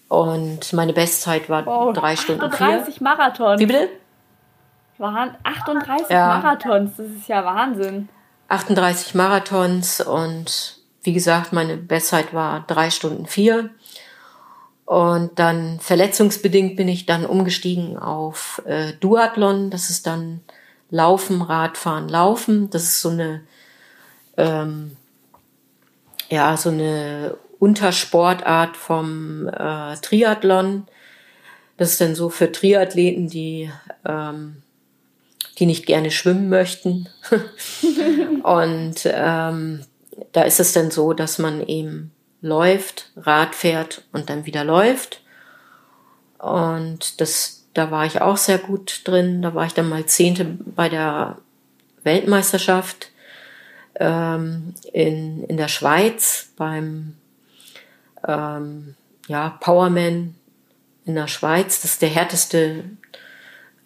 Und 0.08 0.74
meine 0.74 0.92
Bestzeit 0.92 1.48
war 1.48 1.64
wow, 1.64 1.94
drei 1.94 2.16
Stunden 2.16 2.42
38 2.42 2.96
vier. 2.96 3.02
Marathons. 3.02 3.60
Wie 3.62 3.64
bitte? 3.64 3.88
Waren 4.98 5.34
38 5.42 6.10
ja. 6.10 6.26
Marathons, 6.26 6.90
das 6.98 7.06
ist 7.06 7.28
ja 7.28 7.42
Wahnsinn. 7.42 8.10
38 8.48 9.14
Marathons 9.14 10.02
und 10.02 10.76
wie 11.02 11.14
gesagt, 11.14 11.54
meine 11.54 11.78
Bestzeit 11.78 12.34
war 12.34 12.62
drei 12.66 12.90
Stunden 12.90 13.24
vier. 13.24 13.70
Und 14.90 15.38
dann 15.38 15.78
verletzungsbedingt 15.78 16.74
bin 16.74 16.88
ich 16.88 17.06
dann 17.06 17.24
umgestiegen 17.24 17.96
auf 17.96 18.60
äh, 18.66 18.92
Duathlon. 18.98 19.70
Das 19.70 19.88
ist 19.88 20.04
dann 20.04 20.40
Laufen, 20.90 21.42
Radfahren, 21.42 22.08
Laufen. 22.08 22.70
Das 22.70 22.82
ist 22.82 23.00
so 23.00 23.10
eine, 23.10 23.42
ähm, 24.36 24.96
ja, 26.28 26.56
so 26.56 26.70
eine 26.70 27.36
Untersportart 27.60 28.76
vom 28.76 29.46
äh, 29.46 29.94
Triathlon. 29.98 30.88
Das 31.76 31.90
ist 31.92 32.00
dann 32.00 32.16
so 32.16 32.28
für 32.28 32.50
Triathleten, 32.50 33.28
die 33.28 33.70
ähm, 34.04 34.56
die 35.60 35.66
nicht 35.66 35.86
gerne 35.86 36.10
schwimmen 36.10 36.48
möchten. 36.48 37.08
und 38.42 38.96
ähm, 39.04 39.84
da 40.32 40.42
ist 40.42 40.58
es 40.58 40.72
dann 40.72 40.90
so, 40.90 41.12
dass 41.12 41.38
man 41.38 41.64
eben 41.64 42.10
läuft, 42.40 43.10
Rad 43.16 43.54
fährt 43.54 44.02
und 44.12 44.30
dann 44.30 44.46
wieder 44.46 44.64
läuft. 44.64 45.22
Und 46.38 47.20
das 47.20 47.60
da 47.74 47.90
war 47.90 48.04
ich 48.04 48.20
auch 48.20 48.36
sehr 48.36 48.58
gut 48.58 49.02
drin. 49.04 49.42
Da 49.42 49.54
war 49.54 49.66
ich 49.66 49.74
dann 49.74 49.88
mal 49.88 50.06
Zehnte 50.06 50.44
bei 50.44 50.88
der 50.88 51.38
Weltmeisterschaft 52.02 53.10
ähm, 53.94 54.74
in, 54.92 55.44
in 55.44 55.56
der 55.56 55.68
Schweiz 55.68 56.52
beim 56.56 57.14
ähm, 58.26 58.94
ja, 59.28 59.50
Powerman 59.60 60.34
in 61.04 61.14
der 61.14 61.28
Schweiz. 61.28 61.82
Das 61.82 61.92
ist 61.92 62.02
der 62.02 62.08
härteste 62.08 62.84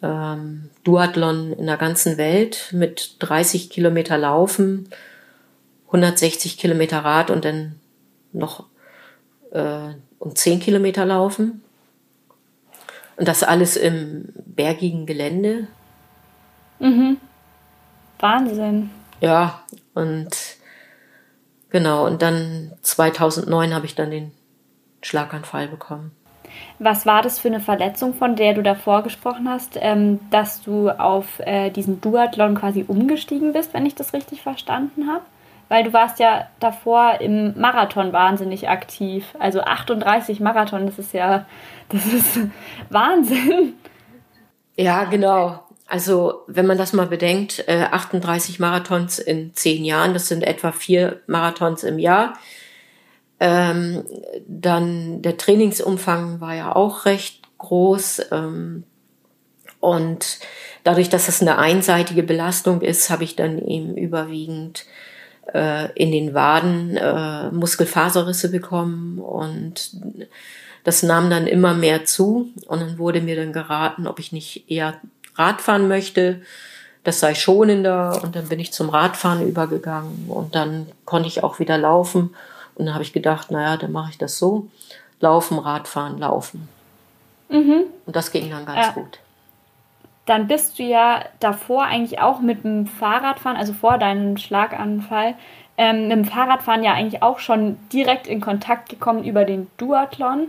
ähm, 0.02 0.70
Duathlon 0.84 1.52
in 1.52 1.66
der 1.66 1.76
ganzen 1.76 2.16
Welt 2.16 2.68
mit 2.72 3.16
30 3.18 3.68
Kilometer 3.68 4.16
Laufen, 4.16 4.88
160 5.86 6.56
Kilometer 6.56 7.04
Rad 7.04 7.30
und 7.30 7.44
dann 7.44 7.78
noch 8.34 8.66
äh, 9.52 9.94
um 10.18 10.34
10 10.34 10.60
Kilometer 10.60 11.06
Laufen. 11.06 11.62
Und 13.16 13.28
das 13.28 13.42
alles 13.42 13.76
im 13.76 14.28
bergigen 14.44 15.06
Gelände. 15.06 15.68
Mhm. 16.80 17.18
Wahnsinn. 18.18 18.90
Ja, 19.20 19.62
und 19.94 20.30
genau, 21.70 22.06
und 22.06 22.22
dann 22.22 22.72
2009 22.82 23.74
habe 23.74 23.86
ich 23.86 23.94
dann 23.94 24.10
den 24.10 24.32
Schlaganfall 25.02 25.68
bekommen. 25.68 26.12
Was 26.78 27.06
war 27.06 27.22
das 27.22 27.38
für 27.38 27.48
eine 27.48 27.60
Verletzung, 27.60 28.14
von 28.14 28.36
der 28.36 28.54
du 28.54 28.62
davor 28.62 29.02
gesprochen 29.02 29.48
hast, 29.48 29.76
ähm, 29.80 30.20
dass 30.30 30.62
du 30.62 30.90
auf 30.90 31.40
äh, 31.40 31.70
diesen 31.70 32.00
Duathlon 32.00 32.54
quasi 32.54 32.84
umgestiegen 32.86 33.52
bist, 33.52 33.74
wenn 33.74 33.86
ich 33.86 33.94
das 33.94 34.12
richtig 34.12 34.42
verstanden 34.42 35.08
habe? 35.08 35.24
Weil 35.68 35.84
du 35.84 35.92
warst 35.92 36.18
ja 36.18 36.48
davor 36.60 37.20
im 37.20 37.58
Marathon 37.58 38.12
wahnsinnig 38.12 38.68
aktiv. 38.68 39.34
Also 39.38 39.60
38 39.62 40.40
Marathon, 40.40 40.86
das 40.86 40.98
ist 40.98 41.12
ja, 41.12 41.46
das 41.88 42.06
ist 42.06 42.38
Wahnsinn. 42.90 43.74
Ja, 44.76 45.04
genau. 45.04 45.60
Also 45.86 46.42
wenn 46.46 46.66
man 46.66 46.78
das 46.78 46.92
mal 46.92 47.06
bedenkt, 47.06 47.64
äh, 47.68 47.84
38 47.90 48.58
Marathons 48.58 49.18
in 49.18 49.54
zehn 49.54 49.84
Jahren, 49.84 50.14
das 50.14 50.28
sind 50.28 50.42
etwa 50.42 50.72
vier 50.72 51.20
Marathons 51.26 51.84
im 51.84 51.98
Jahr. 51.98 52.34
Ähm, 53.40 54.04
dann 54.46 55.22
der 55.22 55.36
Trainingsumfang 55.36 56.40
war 56.40 56.54
ja 56.54 56.74
auch 56.74 57.04
recht 57.04 57.42
groß. 57.58 58.28
Ähm, 58.32 58.84
und 59.80 60.38
dadurch, 60.82 61.10
dass 61.10 61.26
das 61.26 61.42
eine 61.42 61.58
einseitige 61.58 62.22
Belastung 62.22 62.80
ist, 62.80 63.10
habe 63.10 63.24
ich 63.24 63.36
dann 63.36 63.58
eben 63.58 63.96
überwiegend 63.96 64.86
äh, 65.52 65.92
in 65.92 66.12
den 66.12 66.34
Waden 66.34 66.96
äh, 66.96 67.50
Muskelfaserrisse 67.50 68.50
bekommen 68.50 69.18
und 69.18 69.90
das 70.84 71.02
nahm 71.02 71.30
dann 71.30 71.46
immer 71.46 71.74
mehr 71.74 72.04
zu 72.04 72.48
und 72.66 72.80
dann 72.80 72.98
wurde 72.98 73.20
mir 73.20 73.36
dann 73.36 73.52
geraten, 73.52 74.06
ob 74.06 74.18
ich 74.18 74.32
nicht 74.32 74.70
eher 74.70 74.94
Radfahren 75.36 75.88
möchte. 75.88 76.42
Das 77.04 77.20
sei 77.20 77.34
schonender 77.34 78.22
und 78.22 78.34
dann 78.34 78.48
bin 78.48 78.58
ich 78.60 78.72
zum 78.72 78.88
Radfahren 78.88 79.46
übergegangen 79.46 80.26
und 80.28 80.54
dann 80.54 80.86
konnte 81.04 81.28
ich 81.28 81.42
auch 81.42 81.58
wieder 81.58 81.76
laufen 81.76 82.34
und 82.74 82.86
dann 82.86 82.94
habe 82.94 83.04
ich 83.04 83.12
gedacht, 83.12 83.50
naja, 83.50 83.76
dann 83.76 83.92
mache 83.92 84.10
ich 84.10 84.18
das 84.18 84.38
so. 84.38 84.68
Laufen, 85.20 85.58
Radfahren, 85.58 86.18
laufen. 86.18 86.68
Mhm. 87.48 87.84
Und 88.06 88.16
das 88.16 88.32
ging 88.32 88.50
dann 88.50 88.66
ganz 88.66 88.86
Ja. 88.86 88.92
gut. 88.92 89.18
Dann 90.26 90.46
bist 90.46 90.78
du 90.78 90.82
ja 90.82 91.20
davor 91.40 91.84
eigentlich 91.84 92.20
auch 92.20 92.40
mit 92.40 92.64
dem 92.64 92.86
Fahrradfahren, 92.86 93.58
also 93.58 93.72
vor 93.72 93.98
deinem 93.98 94.36
Schlaganfall, 94.36 95.34
ähm, 95.76 96.08
mit 96.08 96.12
dem 96.12 96.24
Fahrradfahren 96.24 96.82
ja 96.82 96.94
eigentlich 96.94 97.22
auch 97.22 97.38
schon 97.38 97.76
direkt 97.92 98.26
in 98.26 98.40
Kontakt 98.40 98.88
gekommen 98.88 99.24
über 99.24 99.44
den 99.44 99.68
Duathlon. 99.76 100.48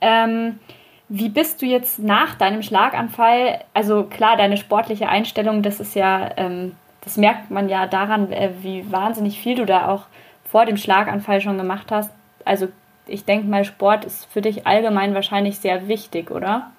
Ähm, 0.00 0.60
wie 1.08 1.28
bist 1.28 1.62
du 1.62 1.66
jetzt 1.66 1.98
nach 1.98 2.34
deinem 2.34 2.62
Schlaganfall, 2.62 3.60
also 3.74 4.04
klar, 4.04 4.36
deine 4.36 4.56
sportliche 4.56 5.08
Einstellung, 5.08 5.62
das 5.62 5.80
ist 5.80 5.94
ja, 5.94 6.30
ähm, 6.36 6.74
das 7.02 7.16
merkt 7.16 7.50
man 7.50 7.68
ja 7.68 7.86
daran, 7.86 8.32
äh, 8.32 8.50
wie 8.60 8.90
wahnsinnig 8.90 9.40
viel 9.40 9.56
du 9.56 9.66
da 9.66 9.88
auch 9.88 10.04
vor 10.44 10.66
dem 10.66 10.76
Schlaganfall 10.76 11.40
schon 11.40 11.58
gemacht 11.58 11.90
hast. 11.90 12.10
Also 12.44 12.68
ich 13.06 13.24
denke 13.24 13.46
mal, 13.46 13.64
Sport 13.64 14.04
ist 14.04 14.26
für 14.26 14.42
dich 14.42 14.66
allgemein 14.66 15.14
wahrscheinlich 15.14 15.58
sehr 15.58 15.88
wichtig, 15.88 16.30
oder? 16.30 16.70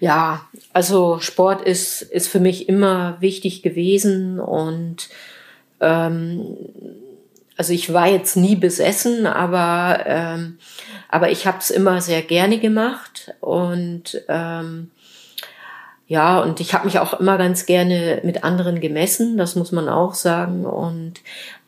Ja, 0.00 0.46
also 0.72 1.18
Sport 1.20 1.62
ist, 1.62 2.02
ist 2.02 2.28
für 2.28 2.40
mich 2.40 2.68
immer 2.68 3.16
wichtig 3.20 3.62
gewesen 3.62 4.40
und 4.40 5.08
ähm, 5.80 6.56
also 7.56 7.74
ich 7.74 7.92
war 7.92 8.08
jetzt 8.08 8.36
nie 8.36 8.56
besessen, 8.56 9.26
aber, 9.26 10.04
ähm, 10.06 10.58
aber 11.10 11.30
ich 11.30 11.46
habe 11.46 11.58
es 11.58 11.68
immer 11.68 12.00
sehr 12.00 12.22
gerne 12.22 12.58
gemacht 12.58 13.34
und 13.40 14.22
ähm, 14.28 14.90
ja, 16.06 16.40
und 16.40 16.58
ich 16.58 16.74
habe 16.74 16.86
mich 16.86 16.98
auch 16.98 17.20
immer 17.20 17.38
ganz 17.38 17.66
gerne 17.66 18.20
mit 18.24 18.42
anderen 18.42 18.80
gemessen, 18.80 19.36
das 19.36 19.54
muss 19.54 19.70
man 19.70 19.88
auch 19.88 20.14
sagen. 20.14 20.66
Und 20.66 21.20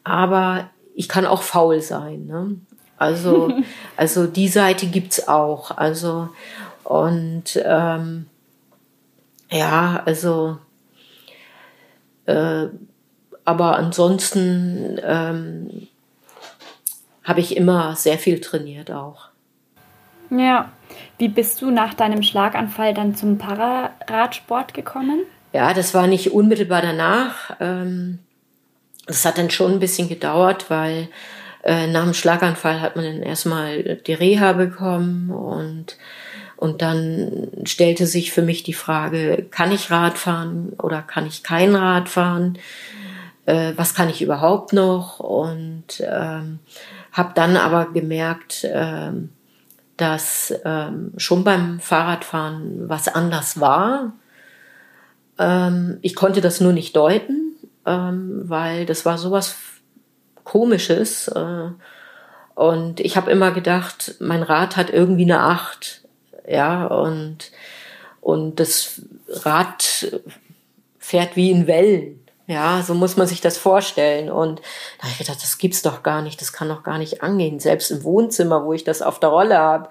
aber 0.03 0.71
ich 0.97 1.09
kann 1.09 1.27
auch 1.27 1.43
faul 1.43 1.81
sein. 1.81 2.27
Ne? 2.27 2.57
Also, 2.97 3.53
also 3.97 4.27
die 4.27 4.49
Seite 4.49 4.87
gibt's 4.87 5.29
auch. 5.29 5.71
Also 5.77 6.29
und 6.83 7.61
ähm, 7.65 8.27
ja, 9.53 10.03
also 10.05 10.59
äh, 12.27 12.67
aber 13.45 13.77
ansonsten 13.77 15.01
ähm, 15.05 15.89
habe 17.25 17.41
ich 17.41 17.57
immer 17.57 17.97
sehr 17.97 18.19
viel 18.19 18.41
trainiert 18.41 18.91
auch. 18.91 19.29
Ja. 20.31 20.71
Wie 21.19 21.29
bist 21.29 21.63
du 21.63 21.71
nach 21.71 21.95
deinem 21.95 22.23
Schlaganfall 22.23 22.95
dann 22.95 23.15
zum 23.15 23.39
Pararadsport 23.39 24.75
gekommen? 24.75 25.21
Ja, 25.53 25.75
das 25.75 25.95
war 25.95 26.07
nicht 26.07 26.33
unmittelbar 26.33 26.83
danach. 26.83 27.57
Ähm, 27.61 28.19
das 29.07 29.25
hat 29.25 29.39
dann 29.39 29.51
schon 29.51 29.73
ein 29.73 29.79
bisschen 29.81 30.09
gedauert, 30.09 30.71
weil 30.71 31.09
äh, 31.65 31.87
nach 31.87 32.05
dem 32.05 32.15
Schlaganfall 32.15 32.81
hat 32.81 32.97
man 32.97 33.05
dann 33.05 33.23
erstmal 33.23 33.97
die 33.97 34.15
Reha 34.15 34.53
bekommen 34.53 35.31
und 35.31 35.97
und 36.63 36.81
dann 36.81 37.49
stellte 37.65 38.07
sich 38.07 38.31
für 38.31 38.43
mich 38.43 38.63
die 38.63 38.73
Frage, 38.73 39.49
kann 39.51 39.73
ich 39.73 39.91
Rad 39.91 40.17
fahren 40.17 40.75
oder 40.81 41.03
kann 41.03 41.27
ich 41.27 41.43
kein 41.43 41.75
Rad 41.75 42.09
fahren? 42.09 42.57
Äh, 43.47 43.73
was 43.75 43.95
kann 43.95 44.09
ich 44.09 44.23
überhaupt 44.23 44.73
noch? 44.73 45.19
Und 45.19 46.01
ähm, 46.01 46.61
habe 47.11 47.33
dann 47.35 47.57
aber 47.57 47.87
gemerkt, 47.87 48.65
ähm, 48.73 49.31
dass 49.97 50.55
ähm, 50.65 51.13
schon 51.17 51.43
beim 51.43 51.81
Fahrradfahren 51.81 52.89
was 52.89 53.09
anders 53.09 53.59
war. 53.59 54.13
Ähm, 55.41 55.99
ich 56.01 56.15
konnte 56.15 56.41
das 56.41 56.61
nur 56.61 56.73
nicht 56.73 56.95
deuten, 56.95 57.57
ähm, 57.87 58.43
weil 58.45 58.87
das 58.87 59.05
war 59.05 59.19
sowas 59.19 59.57
Komisches. 60.45 61.27
Äh, 61.27 61.71
und 62.55 63.01
ich 63.01 63.17
habe 63.17 63.33
immer 63.33 63.51
gedacht, 63.51 64.15
mein 64.21 64.45
Rad 64.45 64.77
hat 64.77 64.91
irgendwie 64.91 65.25
eine 65.25 65.41
Acht. 65.41 66.02
Ja, 66.47 66.87
und, 66.87 67.53
und 68.21 68.61
das 68.61 69.03
Rad 69.29 70.21
fährt 70.99 71.37
wie 71.37 71.51
in 71.51 71.67
Wellen. 71.67 72.19
Ja, 72.47 72.83
so 72.83 72.95
muss 72.95 73.17
man 73.17 73.27
sich 73.27 73.41
das 73.41 73.57
vorstellen. 73.57 74.31
Und 74.31 74.61
da 74.99 75.05
habe 75.05 75.13
ich 75.13 75.19
gedacht, 75.19 75.43
das 75.43 75.59
gibt's 75.59 75.83
doch 75.83 76.03
gar 76.03 76.23
nicht, 76.23 76.41
das 76.41 76.53
kann 76.53 76.69
doch 76.69 76.83
gar 76.83 76.99
nicht 76.99 77.23
angehen. 77.23 77.61
Selbst 77.61 77.91
im 77.91 78.05
Wohnzimmer, 78.05 78.65
wo 78.65 78.73
ich 78.73 78.85
das 78.85 79.01
auf 79.03 79.21
der 79.21 79.31
Rolle 79.31 79.59
habe. 79.59 79.89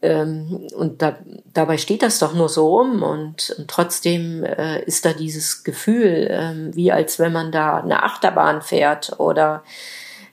Ähm, 0.00 0.68
und 0.74 1.02
da, 1.02 1.16
dabei 1.52 1.78
steht 1.78 2.02
das 2.02 2.18
doch 2.18 2.34
nur 2.34 2.48
so 2.48 2.76
rum. 2.76 3.02
Und, 3.02 3.54
und 3.58 3.68
trotzdem 3.68 4.44
äh, 4.44 4.82
ist 4.84 5.04
da 5.04 5.12
dieses 5.12 5.64
Gefühl, 5.64 6.28
ähm, 6.30 6.74
wie 6.74 6.92
als 6.92 7.18
wenn 7.18 7.32
man 7.32 7.52
da 7.52 7.78
eine 7.78 8.02
Achterbahn 8.02 8.62
fährt 8.62 9.18
oder 9.18 9.62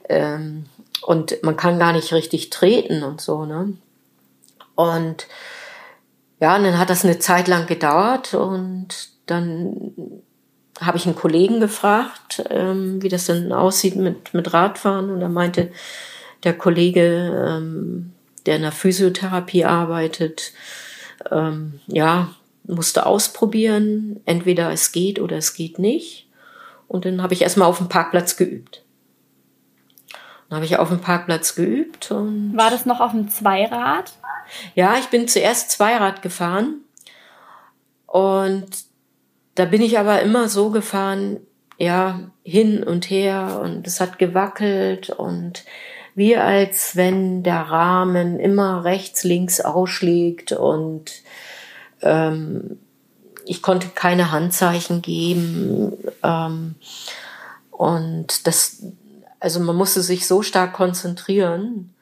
ähm, 0.07 0.65
und 1.01 1.41
man 1.43 1.55
kann 1.55 1.79
gar 1.79 1.93
nicht 1.93 2.13
richtig 2.13 2.49
treten 2.49 3.03
und 3.03 3.21
so, 3.21 3.45
ne? 3.45 3.73
Und 4.79 5.27
ja, 6.39 6.55
und 6.55 6.63
dann 6.63 6.79
hat 6.79 6.89
das 6.89 7.03
eine 7.03 7.19
Zeit 7.19 7.49
lang 7.49 7.67
gedauert 7.67 8.33
und 8.33 9.09
dann 9.25 9.91
habe 10.79 10.97
ich 10.97 11.05
einen 11.05 11.17
Kollegen 11.17 11.59
gefragt, 11.59 12.45
ähm, 12.49 13.01
wie 13.03 13.09
das 13.09 13.25
denn 13.25 13.51
aussieht 13.51 13.97
mit, 13.97 14.33
mit 14.33 14.53
Radfahren. 14.53 15.09
Und 15.09 15.21
er 15.21 15.27
meinte, 15.27 15.73
der 16.45 16.57
Kollege, 16.57 17.45
ähm, 17.45 18.13
der 18.45 18.55
in 18.55 18.61
der 18.61 18.71
Physiotherapie 18.71 19.65
arbeitet, 19.65 20.53
ähm, 21.29 21.81
ja, 21.87 22.29
musste 22.63 23.05
ausprobieren, 23.05 24.21
entweder 24.25 24.71
es 24.71 24.93
geht 24.93 25.19
oder 25.19 25.35
es 25.35 25.55
geht 25.55 25.77
nicht. 25.77 26.29
Und 26.87 27.03
dann 27.03 27.21
habe 27.21 27.33
ich 27.33 27.41
erstmal 27.41 27.67
auf 27.67 27.79
dem 27.79 27.89
Parkplatz 27.89 28.37
geübt. 28.37 28.85
Dann 30.47 30.55
habe 30.55 30.65
ich 30.65 30.77
auf 30.79 30.87
dem 30.87 31.01
Parkplatz 31.01 31.55
geübt 31.55 32.11
und 32.11 32.55
War 32.55 32.71
das 32.71 32.85
noch 32.85 33.01
auf 33.01 33.11
dem 33.11 33.27
Zweirad? 33.27 34.13
Ja, 34.75 34.97
ich 34.97 35.07
bin 35.07 35.27
zuerst 35.27 35.71
Zweirad 35.71 36.21
gefahren 36.21 36.81
und 38.05 38.67
da 39.55 39.65
bin 39.65 39.81
ich 39.81 39.99
aber 39.99 40.21
immer 40.21 40.49
so 40.49 40.69
gefahren, 40.69 41.41
ja, 41.77 42.19
hin 42.43 42.83
und 42.83 43.09
her 43.09 43.61
und 43.63 43.87
es 43.87 43.99
hat 43.99 44.19
gewackelt 44.19 45.09
und 45.09 45.63
wie 46.15 46.35
als 46.35 46.95
wenn 46.95 47.43
der 47.43 47.61
Rahmen 47.61 48.39
immer 48.39 48.83
rechts, 48.83 49.23
links 49.23 49.61
ausschlägt 49.61 50.51
und 50.51 51.11
ähm, 52.01 52.79
ich 53.45 53.61
konnte 53.61 53.87
keine 53.87 54.31
Handzeichen 54.31 55.01
geben. 55.01 55.97
Ähm, 56.21 56.75
und 57.71 58.45
das, 58.45 58.83
also 59.39 59.59
man 59.59 59.75
musste 59.75 60.01
sich 60.01 60.27
so 60.27 60.43
stark 60.43 60.73
konzentrieren. 60.73 61.93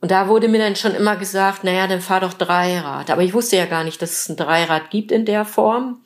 Und 0.00 0.10
da 0.10 0.28
wurde 0.28 0.48
mir 0.48 0.58
dann 0.58 0.76
schon 0.76 0.94
immer 0.94 1.16
gesagt, 1.16 1.64
naja, 1.64 1.86
dann 1.86 2.00
fahr 2.00 2.20
doch 2.20 2.34
Dreirad. 2.34 3.10
Aber 3.10 3.22
ich 3.22 3.34
wusste 3.34 3.56
ja 3.56 3.66
gar 3.66 3.84
nicht, 3.84 4.00
dass 4.02 4.12
es 4.12 4.28
ein 4.28 4.36
Dreirad 4.36 4.90
gibt 4.90 5.10
in 5.10 5.24
der 5.24 5.44
Form, 5.44 6.00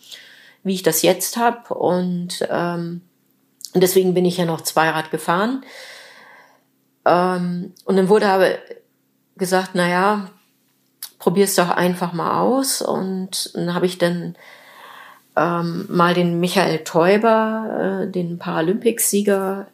wie 0.62 0.74
ich 0.74 0.82
das 0.82 1.02
jetzt 1.02 1.36
habe. 1.36 1.74
Und, 1.74 2.46
ähm, 2.50 3.02
deswegen 3.74 4.14
bin 4.14 4.24
ich 4.24 4.36
ja 4.36 4.44
noch 4.44 4.60
Zweirad 4.60 5.10
gefahren. 5.10 5.64
Ähm, 7.04 7.74
und 7.84 7.96
dann 7.96 8.08
wurde 8.08 8.28
aber 8.28 8.50
gesagt, 9.36 9.74
naja, 9.74 10.30
probier's 11.18 11.54
doch 11.56 11.70
einfach 11.70 12.12
mal 12.12 12.40
aus. 12.40 12.82
Und 12.82 13.50
dann 13.54 13.74
habe 13.74 13.86
ich 13.86 13.98
dann 13.98 14.36
ähm, 15.36 15.86
mal 15.88 16.14
den 16.14 16.40
Michael 16.40 16.84
Teuber, 16.84 18.04
äh, 18.04 18.10
den 18.10 18.38
Paralympicsieger 18.38 19.66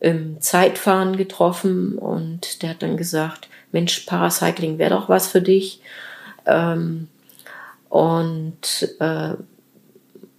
im 0.00 0.40
Zeitfahren 0.40 1.16
getroffen 1.16 1.98
und 1.98 2.62
der 2.62 2.70
hat 2.70 2.82
dann 2.82 2.96
gesagt, 2.96 3.48
Mensch, 3.70 4.00
Paracycling 4.00 4.78
wäre 4.78 4.90
doch 4.90 5.08
was 5.08 5.28
für 5.28 5.42
dich. 5.42 5.80
Ähm, 6.46 7.08
und 7.88 8.96
äh, 8.98 9.34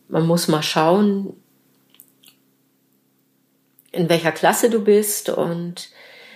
man 0.08 0.28
muss 0.28 0.48
mal 0.48 0.64
schauen, 0.64 1.34
in 3.92 4.10
welcher 4.10 4.32
Klasse 4.32 4.70
du 4.70 4.84
bist. 4.84 5.30
Und, 5.30 5.90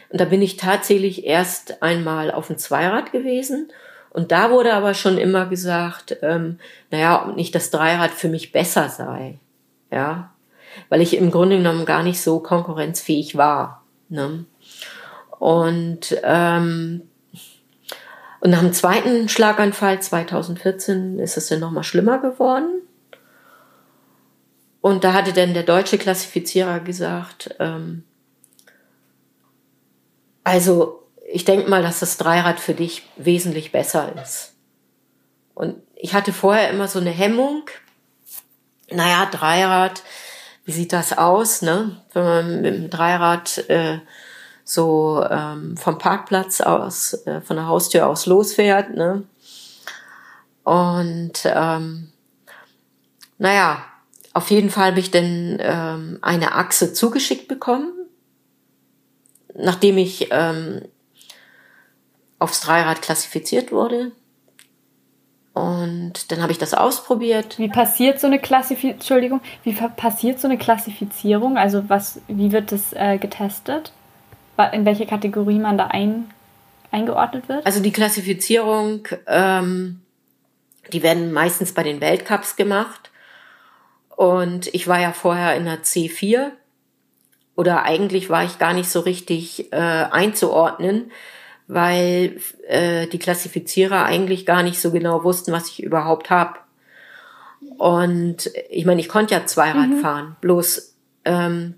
und 0.09 0.21
da 0.21 0.25
bin 0.25 0.41
ich 0.41 0.57
tatsächlich 0.57 1.25
erst 1.25 1.81
einmal 1.81 2.31
auf 2.31 2.47
dem 2.47 2.57
Zweirad 2.57 3.11
gewesen. 3.11 3.71
Und 4.11 4.31
da 4.31 4.51
wurde 4.51 4.73
aber 4.73 4.93
schon 4.93 5.17
immer 5.17 5.45
gesagt, 5.45 6.17
ähm, 6.21 6.59
naja, 6.91 7.33
nicht 7.35 7.55
das 7.55 7.69
Dreirad 7.69 8.11
für 8.11 8.29
mich 8.29 8.51
besser 8.51 8.89
sei. 8.89 9.39
Ja, 9.91 10.34
weil 10.89 11.01
ich 11.01 11.15
im 11.15 11.31
Grunde 11.31 11.57
genommen 11.57 11.85
gar 11.85 12.03
nicht 12.03 12.21
so 12.21 12.39
konkurrenzfähig 12.39 13.37
war. 13.37 13.83
Ne? 14.09 14.45
Und, 15.39 16.17
ähm, 16.23 17.03
und 18.39 18.49
nach 18.49 18.61
dem 18.61 18.73
zweiten 18.73 19.27
Schlaganfall 19.29 20.01
2014 20.01 21.19
ist 21.19 21.37
es 21.37 21.47
dann 21.47 21.59
nochmal 21.59 21.83
schlimmer 21.83 22.19
geworden. 22.19 22.81
Und 24.81 25.03
da 25.03 25.13
hatte 25.13 25.33
dann 25.33 25.55
der 25.55 25.63
deutsche 25.63 25.97
Klassifizierer 25.97 26.79
gesagt, 26.79 27.55
ähm, 27.59 28.03
also 30.43 31.01
ich 31.27 31.43
denke 31.43 31.69
mal, 31.69 31.81
dass 31.81 31.99
das 31.99 32.17
Dreirad 32.17 32.59
für 32.59 32.75
dich 32.75 33.03
wesentlich 33.17 33.71
besser 33.71 34.13
ist. 34.21 34.53
Und 35.55 35.77
ich 35.95 36.13
hatte 36.13 36.31
vorher 36.31 36.69
immer 36.69 36.87
so 36.87 36.99
eine 36.99 37.09
Hemmung. 37.09 37.63
Naja, 38.91 39.25
Dreirad, 39.25 40.03
wie 40.65 40.71
sieht 40.71 40.93
das 40.93 41.17
aus, 41.17 41.61
ne? 41.61 42.01
Wenn 42.13 42.23
man 42.23 42.61
mit 42.61 42.73
dem 42.73 42.89
Dreirad 42.89 43.69
äh, 43.69 43.99
so 44.63 45.23
ähm, 45.29 45.77
vom 45.77 45.99
Parkplatz 45.99 46.59
aus, 46.59 47.13
äh, 47.25 47.39
von 47.41 47.55
der 47.55 47.67
Haustür 47.67 48.07
aus 48.07 48.25
losfährt, 48.25 48.95
ne? 48.95 49.23
Und 50.63 51.33
ähm, 51.45 52.11
naja, 53.37 53.85
auf 54.33 54.49
jeden 54.49 54.71
Fall 54.71 54.89
habe 54.89 54.99
ich 54.99 55.11
dann 55.11 55.57
ähm, 55.59 56.17
eine 56.21 56.55
Achse 56.55 56.93
zugeschickt 56.93 57.47
bekommen, 57.47 57.93
nachdem 59.53 59.99
ich 59.99 60.29
ähm, 60.31 60.81
aufs 62.39 62.61
Dreirad 62.61 63.03
klassifiziert 63.03 63.71
wurde. 63.71 64.11
Und 65.55 66.33
dann 66.33 66.41
habe 66.41 66.51
ich 66.51 66.57
das 66.57 66.73
ausprobiert. 66.73 67.57
Wie 67.57 67.69
passiert 67.69 68.19
so 68.19 68.27
eine 68.27 68.39
Klassifizierung? 68.39 68.95
Entschuldigung, 68.95 69.41
wie 69.63 69.71
passiert 69.71 70.37
so 70.37 70.49
eine 70.49 70.57
Klassifizierung? 70.57 71.57
Also 71.57 71.87
was, 71.87 72.19
wie 72.27 72.51
wird 72.51 72.73
das 72.73 72.91
äh, 72.91 73.17
getestet? 73.17 73.93
In 74.73 74.83
welche 74.83 75.05
Kategorie 75.05 75.57
man 75.57 75.77
da 75.77 75.87
ein, 75.87 76.29
eingeordnet 76.91 77.47
wird? 77.47 77.65
Also 77.65 77.81
die 77.81 77.93
Klassifizierung, 77.93 79.07
ähm, 79.27 80.01
die 80.91 81.01
werden 81.01 81.31
meistens 81.31 81.73
bei 81.73 81.83
den 81.83 82.01
Weltcups 82.01 82.57
gemacht. 82.57 83.09
Und 84.09 84.67
ich 84.73 84.89
war 84.89 84.99
ja 84.99 85.13
vorher 85.13 85.55
in 85.55 85.63
der 85.63 85.83
C4 85.83 86.51
oder 87.55 87.83
eigentlich 87.83 88.29
war 88.29 88.43
ich 88.43 88.59
gar 88.59 88.73
nicht 88.73 88.89
so 88.89 88.99
richtig 88.99 89.71
äh, 89.71 89.77
einzuordnen, 89.77 91.13
weil 91.67 92.39
äh, 92.67 93.07
die 93.07 93.19
Klassifizierer 93.19 94.05
eigentlich 94.05 94.45
gar 94.45 94.63
nicht 94.63 94.79
so 94.79 94.91
genau 94.91 95.23
wussten, 95.23 95.51
was 95.51 95.69
ich 95.69 95.83
überhaupt 95.83 96.29
habe. 96.29 96.59
Und 97.77 98.51
ich 98.69 98.85
meine, 98.85 99.01
ich 99.01 99.09
konnte 99.09 99.33
ja 99.33 99.45
Zweirad 99.45 99.89
mhm. 99.89 99.99
fahren, 99.99 100.35
bloß 100.41 100.95
ähm, 101.25 101.75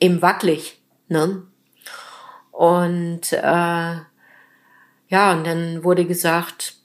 eben 0.00 0.22
wackelig. 0.22 0.80
Ne? 1.08 1.42
Und 2.50 3.32
äh, 3.32 3.96
ja, 5.08 5.32
und 5.32 5.46
dann 5.46 5.84
wurde 5.84 6.04
gesagt, 6.04 6.76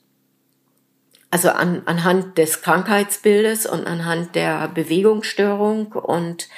also 1.30 1.50
an, 1.50 1.82
anhand 1.86 2.38
des 2.38 2.60
Krankheitsbildes 2.60 3.66
und 3.66 3.86
anhand 3.86 4.34
der 4.34 4.68
Bewegungsstörung 4.68 5.92
und 5.92 6.48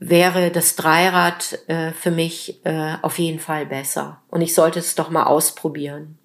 wäre 0.00 0.50
das 0.50 0.76
Dreirad 0.76 1.58
äh, 1.66 1.92
für 1.92 2.10
mich 2.10 2.64
äh, 2.64 2.94
auf 3.02 3.18
jeden 3.18 3.40
Fall 3.40 3.66
besser. 3.66 4.22
Und 4.28 4.42
ich 4.42 4.54
sollte 4.54 4.78
es 4.78 4.94
doch 4.94 5.10
mal 5.10 5.24
ausprobieren. 5.24 6.18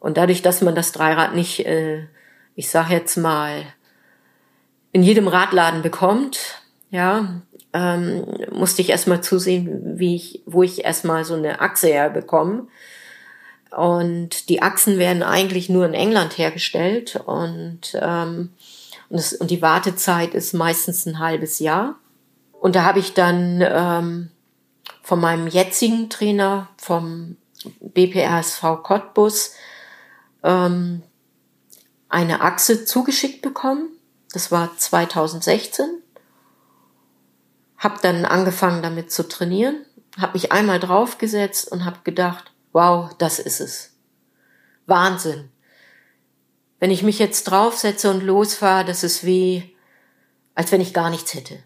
Und 0.00 0.16
dadurch, 0.16 0.42
dass 0.42 0.62
man 0.62 0.74
das 0.74 0.92
Dreirad 0.92 1.34
nicht, 1.34 1.66
äh, 1.66 2.06
ich 2.54 2.70
sag 2.70 2.90
jetzt 2.90 3.16
mal, 3.16 3.64
in 4.92 5.02
jedem 5.02 5.28
Radladen 5.28 5.82
bekommt, 5.82 6.62
ja, 6.90 7.42
ähm, 7.72 8.26
musste 8.50 8.82
ich 8.82 8.90
erstmal 8.90 9.22
zusehen, 9.22 9.98
wie 9.98 10.16
ich, 10.16 10.42
wo 10.44 10.62
ich 10.62 10.84
erstmal 10.84 11.24
so 11.24 11.34
eine 11.34 11.60
Achse 11.60 11.88
herbekomme. 11.88 12.66
Und 13.70 14.50
die 14.50 14.60
Achsen 14.60 14.98
werden 14.98 15.22
eigentlich 15.22 15.70
nur 15.70 15.86
in 15.86 15.94
England 15.94 16.36
hergestellt 16.36 17.16
und, 17.24 17.94
ähm, 17.94 18.50
und, 19.08 19.18
das, 19.18 19.32
und 19.32 19.50
die 19.50 19.62
Wartezeit 19.62 20.34
ist 20.34 20.52
meistens 20.52 21.06
ein 21.06 21.18
halbes 21.18 21.58
Jahr. 21.58 21.96
Und 22.62 22.76
da 22.76 22.84
habe 22.84 23.00
ich 23.00 23.12
dann 23.12 23.60
ähm, 23.60 24.30
von 25.02 25.20
meinem 25.20 25.48
jetzigen 25.48 26.08
Trainer, 26.10 26.68
vom 26.76 27.36
BPRSV 27.80 28.84
Cottbus, 28.84 29.54
ähm, 30.44 31.02
eine 32.08 32.40
Achse 32.40 32.84
zugeschickt 32.84 33.42
bekommen. 33.42 33.88
Das 34.32 34.52
war 34.52 34.76
2016. 34.76 36.02
Hab 37.78 38.00
dann 38.00 38.24
angefangen 38.24 38.80
damit 38.80 39.10
zu 39.10 39.26
trainieren, 39.26 39.84
habe 40.16 40.34
mich 40.34 40.52
einmal 40.52 40.78
draufgesetzt 40.78 41.66
und 41.72 41.84
habe 41.84 41.98
gedacht, 42.04 42.52
wow, 42.70 43.12
das 43.18 43.40
ist 43.40 43.58
es. 43.58 43.96
Wahnsinn. 44.86 45.50
Wenn 46.78 46.92
ich 46.92 47.02
mich 47.02 47.18
jetzt 47.18 47.42
draufsetze 47.42 48.08
und 48.08 48.22
losfahre, 48.22 48.84
das 48.84 49.02
ist 49.02 49.24
wie, 49.24 49.76
als 50.54 50.70
wenn 50.70 50.80
ich 50.80 50.94
gar 50.94 51.10
nichts 51.10 51.34
hätte. 51.34 51.58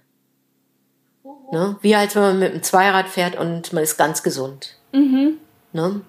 Ne? 1.52 1.76
Wie 1.80 1.94
als 1.94 2.14
wenn 2.14 2.22
man 2.22 2.38
mit 2.38 2.52
einem 2.52 2.62
Zweirad 2.62 3.09
fährt 3.09 3.37
und 3.37 3.72
man 3.72 3.82
ist 3.82 3.96
ganz 3.96 4.22
gesund. 4.22 4.76
Mhm. 4.92 5.38
Ne? 5.72 6.00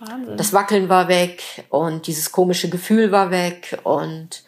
Wahnsinn. 0.00 0.36
Das 0.36 0.52
Wackeln 0.52 0.88
war 0.88 1.08
weg 1.08 1.64
und 1.70 2.06
dieses 2.06 2.32
komische 2.32 2.68
Gefühl 2.68 3.12
war 3.12 3.30
weg 3.30 3.78
und 3.84 4.42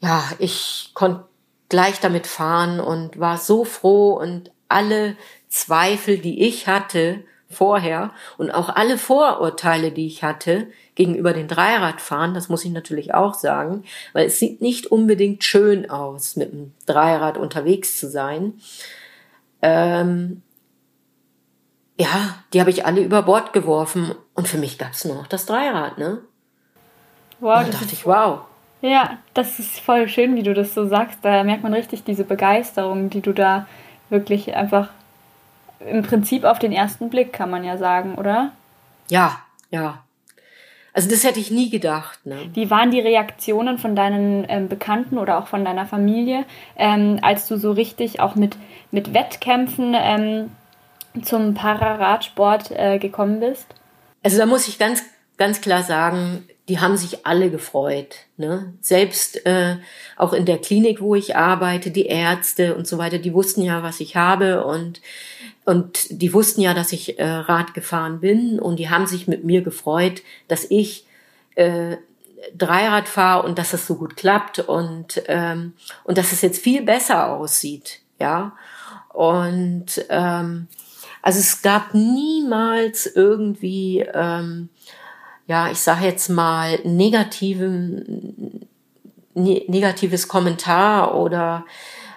ja, 0.00 0.22
ich 0.38 0.90
konnte 0.94 1.24
gleich 1.68 2.00
damit 2.00 2.26
fahren 2.26 2.80
und 2.80 3.18
war 3.18 3.38
so 3.38 3.64
froh 3.64 4.14
und 4.14 4.50
alle 4.68 5.16
Zweifel, 5.48 6.18
die 6.18 6.42
ich 6.46 6.66
hatte 6.66 7.20
vorher 7.48 8.10
und 8.36 8.50
auch 8.50 8.68
alle 8.68 8.98
Vorurteile, 8.98 9.92
die 9.92 10.06
ich 10.06 10.24
hatte 10.24 10.66
gegenüber 10.94 11.32
den 11.32 11.48
Dreiradfahren, 11.48 12.34
das 12.34 12.48
muss 12.48 12.64
ich 12.64 12.72
natürlich 12.72 13.14
auch 13.14 13.34
sagen, 13.34 13.84
weil 14.12 14.26
es 14.26 14.38
sieht 14.38 14.60
nicht 14.60 14.86
unbedingt 14.86 15.44
schön 15.44 15.88
aus, 15.88 16.36
mit 16.36 16.52
dem 16.52 16.72
Dreirad 16.86 17.38
unterwegs 17.38 17.98
zu 17.98 18.10
sein 18.10 18.54
ähm, 19.64 20.42
ja, 21.98 22.34
die 22.52 22.60
habe 22.60 22.70
ich 22.70 22.84
alle 22.84 23.00
über 23.02 23.22
Bord 23.22 23.52
geworfen 23.52 24.14
und 24.34 24.46
für 24.46 24.58
mich 24.58 24.78
gab 24.78 24.92
es 24.92 25.04
nur 25.04 25.14
noch 25.14 25.26
das 25.26 25.46
Dreirad, 25.46 25.96
ne? 25.96 26.18
Wow, 27.40 27.60
und 27.60 27.68
da 27.68 27.78
dachte 27.78 27.92
ich, 27.92 28.04
wow. 28.04 28.40
Ja, 28.82 29.18
das 29.32 29.58
ist 29.58 29.80
voll 29.80 30.08
schön, 30.08 30.36
wie 30.36 30.42
du 30.42 30.52
das 30.52 30.74
so 30.74 30.86
sagst. 30.86 31.20
Da 31.22 31.42
merkt 31.44 31.62
man 31.62 31.72
richtig 31.72 32.04
diese 32.04 32.24
Begeisterung, 32.24 33.08
die 33.08 33.22
du 33.22 33.32
da 33.32 33.66
wirklich 34.10 34.54
einfach 34.54 34.88
im 35.80 36.02
Prinzip 36.02 36.44
auf 36.44 36.58
den 36.58 36.72
ersten 36.72 37.08
Blick, 37.08 37.32
kann 37.32 37.50
man 37.50 37.64
ja 37.64 37.78
sagen, 37.78 38.16
oder? 38.16 38.52
Ja, 39.08 39.40
ja. 39.70 40.04
Also 40.92 41.10
das 41.10 41.24
hätte 41.24 41.40
ich 41.40 41.50
nie 41.50 41.70
gedacht. 41.70 42.24
Ne? 42.24 42.38
Wie 42.54 42.70
waren 42.70 42.92
die 42.92 43.00
Reaktionen 43.00 43.78
von 43.78 43.96
deinen 43.96 44.46
ähm, 44.48 44.68
Bekannten 44.68 45.18
oder 45.18 45.38
auch 45.38 45.48
von 45.48 45.64
deiner 45.64 45.86
Familie, 45.86 46.44
ähm, 46.76 47.18
als 47.20 47.48
du 47.48 47.56
so 47.56 47.72
richtig 47.72 48.20
auch 48.20 48.36
mit, 48.36 48.56
mit 48.94 49.12
Wettkämpfen 49.12 49.94
ähm, 49.94 50.50
zum 51.22 51.54
Pararadsport 51.54 52.70
äh, 52.70 52.98
gekommen 52.98 53.40
bist? 53.40 53.66
Also 54.22 54.38
da 54.38 54.46
muss 54.46 54.68
ich 54.68 54.78
ganz, 54.78 55.02
ganz 55.36 55.60
klar 55.60 55.82
sagen, 55.82 56.48
die 56.68 56.80
haben 56.80 56.96
sich 56.96 57.26
alle 57.26 57.50
gefreut. 57.50 58.20
Ne? 58.36 58.72
Selbst 58.80 59.44
äh, 59.44 59.76
auch 60.16 60.32
in 60.32 60.46
der 60.46 60.58
Klinik, 60.58 61.00
wo 61.00 61.14
ich 61.14 61.36
arbeite, 61.36 61.90
die 61.90 62.06
Ärzte 62.06 62.74
und 62.74 62.86
so 62.86 62.96
weiter, 62.96 63.18
die 63.18 63.34
wussten 63.34 63.62
ja, 63.62 63.82
was 63.82 64.00
ich 64.00 64.16
habe 64.16 64.64
und 64.64 65.02
und 65.66 66.06
die 66.10 66.34
wussten 66.34 66.60
ja, 66.60 66.74
dass 66.74 66.92
ich 66.92 67.18
äh, 67.18 67.26
Rad 67.26 67.72
gefahren 67.72 68.20
bin 68.20 68.60
und 68.60 68.78
die 68.78 68.90
haben 68.90 69.06
sich 69.06 69.26
mit 69.26 69.44
mir 69.44 69.62
gefreut, 69.62 70.22
dass 70.46 70.66
ich 70.70 71.06
äh, 71.54 71.96
Dreirad 72.54 73.08
fahre 73.08 73.46
und 73.46 73.58
dass 73.58 73.72
es 73.72 73.86
so 73.86 73.96
gut 73.96 74.16
klappt 74.16 74.58
und 74.58 75.22
ähm, 75.26 75.72
und 76.04 76.18
dass 76.18 76.32
es 76.32 76.42
jetzt 76.42 76.62
viel 76.62 76.82
besser 76.82 77.30
aussieht, 77.32 78.00
ja. 78.20 78.52
Und 79.14 80.04
ähm, 80.10 80.68
also 81.22 81.40
es 81.40 81.62
gab 81.62 81.94
niemals 81.94 83.06
irgendwie 83.06 84.00
ähm, 84.12 84.68
ja, 85.46 85.70
ich 85.70 85.78
sage 85.78 86.06
jetzt 86.06 86.28
mal, 86.28 86.78
negativen, 86.84 88.66
ne, 89.34 89.64
negatives 89.68 90.28
Kommentar 90.28 91.14
oder 91.16 91.64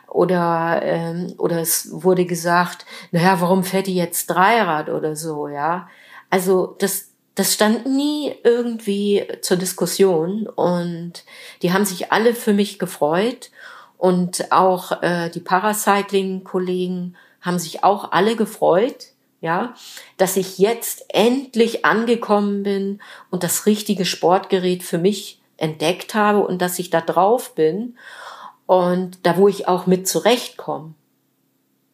oder 0.08 0.82
ähm, 0.84 1.34
oder 1.38 1.60
es 1.60 1.90
wurde 1.92 2.26
gesagt, 2.26 2.86
naja, 3.12 3.40
warum 3.42 3.64
fährt 3.64 3.88
die 3.88 3.96
jetzt 3.96 4.28
Dreirad 4.28 4.90
oder 4.90 5.16
so, 5.16 5.48
ja? 5.48 5.90
Also 6.30 6.76
das 6.80 7.10
das 7.36 7.54
stand 7.54 7.86
nie 7.86 8.34
irgendwie 8.44 9.28
zur 9.42 9.58
Diskussion 9.58 10.48
und 10.48 11.24
die 11.62 11.72
haben 11.72 11.86
sich 11.86 12.12
alle 12.12 12.34
für 12.34 12.54
mich 12.54 12.80
gefreut 12.80 13.52
und 13.98 14.52
auch 14.52 15.02
äh, 15.02 15.30
die 15.30 15.40
Paracycling-Kollegen 15.40 17.16
haben 17.42 17.60
sich 17.60 17.84
auch 17.84 18.12
alle 18.12 18.36
gefreut 18.36 19.08
ja, 19.42 19.76
dass 20.18 20.36
ich 20.36 20.58
jetzt 20.58 21.06
endlich 21.10 21.86
angekommen 21.86 22.64
bin 22.64 23.00
und 23.30 23.44
das 23.44 23.66
richtige 23.66 24.06
Sportgerät 24.06 24.84
für 24.84 24.98
mich 24.98 25.40
entdeckt 25.58 26.16
habe 26.16 26.40
und 26.40 26.62
dass 26.62 26.80
ich 26.80 26.90
da 26.90 27.02
drauf 27.02 27.54
bin 27.56 27.98
und 28.66 29.26
da, 29.26 29.38
wo 29.38 29.48
ich 29.48 29.68
auch 29.68 29.86
mit 29.86 30.08
zurechtkomme. 30.08 30.94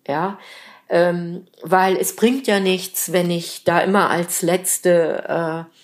Ja, 0.07 0.37
ähm, 0.89 1.47
weil 1.61 1.95
es 1.95 2.15
bringt 2.15 2.47
ja 2.47 2.59
nichts, 2.59 3.11
wenn 3.11 3.31
ich 3.31 3.63
da 3.63 3.79
immer 3.79 4.09
als 4.09 4.41
Letzte 4.41 5.67
äh, 5.69 5.77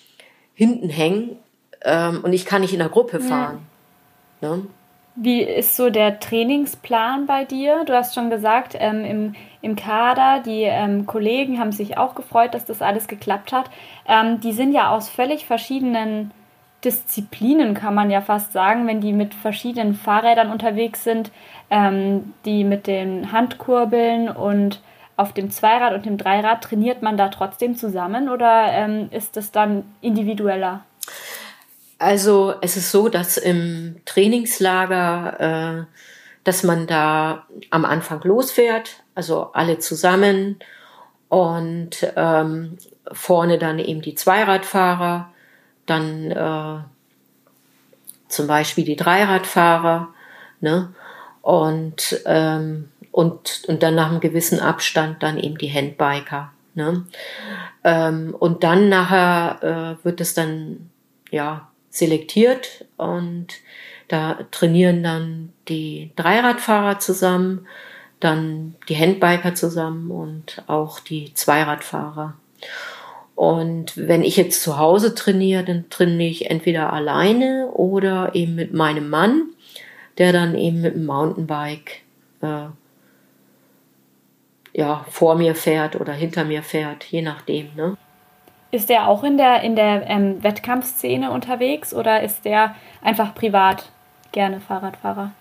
hinten 0.54 0.90
hänge 0.90 1.36
ähm, 1.82 2.22
und 2.22 2.32
ich 2.32 2.44
kann 2.44 2.62
nicht 2.62 2.72
in 2.72 2.80
der 2.80 2.90
Gruppe 2.90 3.20
fahren. 3.20 3.66
Ja. 4.40 4.56
Ne? 4.56 4.66
Wie 5.16 5.42
ist 5.42 5.76
so 5.76 5.90
der 5.90 6.20
Trainingsplan 6.20 7.26
bei 7.26 7.44
dir? 7.44 7.84
Du 7.84 7.94
hast 7.94 8.14
schon 8.14 8.30
gesagt, 8.30 8.76
ähm, 8.78 9.04
im, 9.04 9.34
im 9.60 9.76
Kader, 9.76 10.40
die 10.40 10.62
ähm, 10.62 11.04
Kollegen 11.04 11.58
haben 11.58 11.72
sich 11.72 11.98
auch 11.98 12.14
gefreut, 12.14 12.54
dass 12.54 12.64
das 12.64 12.80
alles 12.80 13.08
geklappt 13.08 13.52
hat. 13.52 13.70
Ähm, 14.06 14.40
die 14.40 14.52
sind 14.52 14.72
ja 14.72 14.90
aus 14.90 15.08
völlig 15.08 15.46
verschiedenen 15.46 16.30
Disziplinen, 16.84 17.74
kann 17.74 17.94
man 17.94 18.10
ja 18.10 18.20
fast 18.22 18.52
sagen, 18.52 18.86
wenn 18.86 19.00
die 19.00 19.12
mit 19.12 19.34
verschiedenen 19.34 19.94
Fahrrädern 19.94 20.50
unterwegs 20.50 21.04
sind, 21.04 21.30
ähm, 21.70 22.32
die 22.44 22.64
mit 22.64 22.86
den 22.86 23.32
Handkurbeln 23.32 24.30
und 24.30 24.80
auf 25.16 25.34
dem 25.34 25.50
Zweirad 25.50 25.92
und 25.92 26.06
dem 26.06 26.16
Dreirad, 26.16 26.62
trainiert 26.64 27.02
man 27.02 27.18
da 27.18 27.28
trotzdem 27.28 27.74
zusammen 27.74 28.30
oder 28.30 28.72
ähm, 28.72 29.08
ist 29.10 29.36
das 29.36 29.52
dann 29.52 29.84
individueller? 30.00 30.80
Also 32.00 32.54
es 32.62 32.78
ist 32.78 32.90
so, 32.90 33.10
dass 33.10 33.36
im 33.36 33.96
Trainingslager, 34.06 35.84
äh, 35.84 35.84
dass 36.44 36.62
man 36.62 36.86
da 36.86 37.46
am 37.68 37.84
Anfang 37.84 38.22
losfährt, 38.22 39.02
also 39.14 39.50
alle 39.52 39.80
zusammen 39.80 40.58
und 41.28 42.10
ähm, 42.16 42.78
vorne 43.12 43.58
dann 43.58 43.78
eben 43.78 44.00
die 44.00 44.14
Zweiradfahrer, 44.14 45.30
dann 45.84 46.30
äh, 46.30 46.78
zum 48.28 48.46
Beispiel 48.46 48.86
die 48.86 48.96
Dreiradfahrer, 48.96 50.08
ne? 50.60 50.94
Und, 51.42 52.22
ähm, 52.24 52.88
und, 53.12 53.64
und 53.68 53.82
dann 53.82 53.94
nach 53.94 54.08
einem 54.08 54.20
gewissen 54.20 54.58
Abstand 54.58 55.22
dann 55.22 55.36
eben 55.36 55.58
die 55.58 55.70
Handbiker. 55.70 56.50
Ne? 56.74 57.04
Ähm, 57.84 58.34
und 58.38 58.62
dann 58.62 58.88
nachher 58.88 59.98
äh, 60.00 60.04
wird 60.04 60.20
es 60.20 60.34
dann 60.34 60.90
ja 61.30 61.69
selektiert 61.90 62.86
und 62.96 63.48
da 64.08 64.38
trainieren 64.50 65.02
dann 65.02 65.52
die 65.68 66.10
Dreiradfahrer 66.16 66.98
zusammen, 66.98 67.66
dann 68.18 68.74
die 68.88 68.96
Handbiker 68.96 69.54
zusammen 69.54 70.10
und 70.10 70.62
auch 70.66 71.00
die 71.00 71.32
Zweiradfahrer. 71.34 72.34
Und 73.34 73.96
wenn 73.96 74.22
ich 74.22 74.36
jetzt 74.36 74.62
zu 74.62 74.78
Hause 74.78 75.14
trainiere, 75.14 75.64
dann 75.64 75.88
trainiere 75.88 76.30
ich 76.30 76.50
entweder 76.50 76.92
alleine 76.92 77.70
oder 77.72 78.34
eben 78.34 78.54
mit 78.54 78.74
meinem 78.74 79.08
Mann, 79.08 79.44
der 80.18 80.32
dann 80.32 80.54
eben 80.54 80.82
mit 80.82 80.94
dem 80.94 81.06
Mountainbike 81.06 82.02
äh, 82.42 82.66
ja, 84.72 85.06
vor 85.08 85.36
mir 85.36 85.54
fährt 85.54 85.96
oder 85.96 86.12
hinter 86.12 86.44
mir 86.44 86.62
fährt, 86.62 87.04
je 87.04 87.22
nachdem. 87.22 87.70
Ne? 87.76 87.96
Ist 88.70 88.88
der 88.88 89.08
auch 89.08 89.24
in 89.24 89.36
der, 89.36 89.62
in 89.62 89.74
der 89.74 90.08
ähm, 90.08 90.42
Wettkampfszene 90.42 91.30
unterwegs 91.30 91.92
oder 91.92 92.22
ist 92.22 92.44
der 92.44 92.76
einfach 93.02 93.34
privat 93.34 93.86
gerne 94.32 94.60
Fahrradfahrer? 94.60 95.32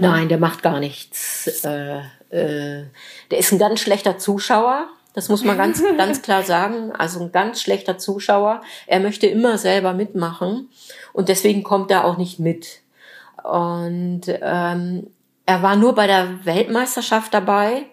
Nein, 0.00 0.28
der 0.28 0.38
macht 0.38 0.62
gar 0.62 0.80
nichts. 0.80 1.64
Äh, 1.64 1.98
äh, 2.30 2.84
der 3.30 3.38
ist 3.38 3.52
ein 3.52 3.58
ganz 3.58 3.80
schlechter 3.80 4.18
Zuschauer. 4.18 4.88
Das 5.14 5.28
muss 5.28 5.44
man 5.44 5.56
ganz, 5.56 5.82
ganz 5.96 6.22
klar 6.22 6.42
sagen. 6.42 6.92
Also 6.92 7.20
ein 7.20 7.32
ganz 7.32 7.60
schlechter 7.60 7.98
Zuschauer. 7.98 8.62
Er 8.86 9.00
möchte 9.00 9.26
immer 9.26 9.58
selber 9.58 9.92
mitmachen 9.92 10.68
und 11.12 11.28
deswegen 11.28 11.62
kommt 11.62 11.90
er 11.90 12.04
auch 12.04 12.16
nicht 12.16 12.38
mit. 12.38 12.80
Und 13.42 14.22
ähm, 14.26 15.06
er 15.46 15.62
war 15.62 15.76
nur 15.76 15.94
bei 15.94 16.06
der 16.08 16.44
Weltmeisterschaft 16.44 17.32
dabei 17.32 17.84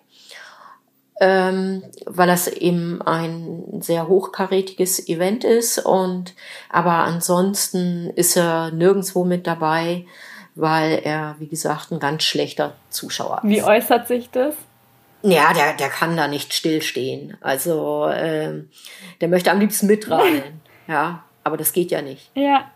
ähm, 1.19 1.84
weil 2.06 2.28
das 2.28 2.47
eben 2.47 3.02
ein 3.02 3.82
sehr 3.82 4.08
hochkarätiges 4.08 5.08
Event 5.08 5.43
ist 5.43 5.80
und 5.80 6.34
aber 6.69 6.91
ansonsten 6.91 8.10
ist 8.15 8.36
er 8.36 8.71
nirgendwo 8.71 9.23
mit 9.23 9.45
dabei, 9.45 10.06
weil 10.56 11.02
er, 11.04 11.36
wie 11.39 11.47
gesagt, 11.47 11.91
ein 11.91 11.99
ganz 11.99 12.23
schlechter 12.23 12.73
Zuschauer 12.89 13.41
ist. 13.43 13.49
Wie 13.49 13.63
äußert 13.63 14.08
sich 14.08 14.30
das? 14.32 14.56
Ja, 15.23 15.54
der, 15.54 15.73
der 15.73 15.88
kann 15.88 16.17
da 16.17 16.28
nicht 16.28 16.54
stillstehen. 16.54 17.38
Also 17.41 18.10
ähm, 18.13 18.69
der 19.21 19.30
möchte 19.30 19.52
am 19.52 19.60
liebsten 19.60 19.88
mitradeln. 19.88 20.62
ja, 20.88 21.23
aber 21.43 21.58
das 21.58 21.71
geht 21.71 21.91
ja 21.91 22.02
nicht. 22.02 22.30
Ja. 22.36 22.69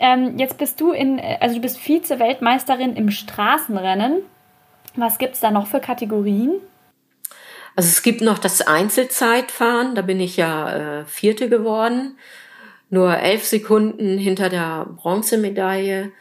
Ähm, 0.00 0.38
jetzt 0.38 0.58
bist 0.58 0.80
du 0.80 0.92
in, 0.92 1.20
also 1.40 1.54
du 1.56 1.60
bist 1.60 1.78
Vize-Weltmeisterin 1.78 2.96
im 2.96 3.10
Straßenrennen. 3.10 4.22
Was 4.96 5.18
gibt 5.18 5.34
es 5.34 5.40
da 5.40 5.50
noch 5.50 5.66
für 5.66 5.78
Kategorien? 5.78 6.54
Also 7.76 7.88
es 7.88 8.02
gibt 8.02 8.20
noch 8.20 8.38
das 8.38 8.62
Einzelzeitfahren, 8.62 9.94
da 9.94 10.02
bin 10.02 10.20
ich 10.20 10.36
ja 10.36 11.00
äh, 11.00 11.04
Vierte 11.06 11.48
geworden, 11.48 12.16
nur 12.90 13.16
elf 13.16 13.44
Sekunden 13.44 14.18
hinter 14.18 14.48
der 14.48 14.86
Bronzemedaille. 14.96 16.12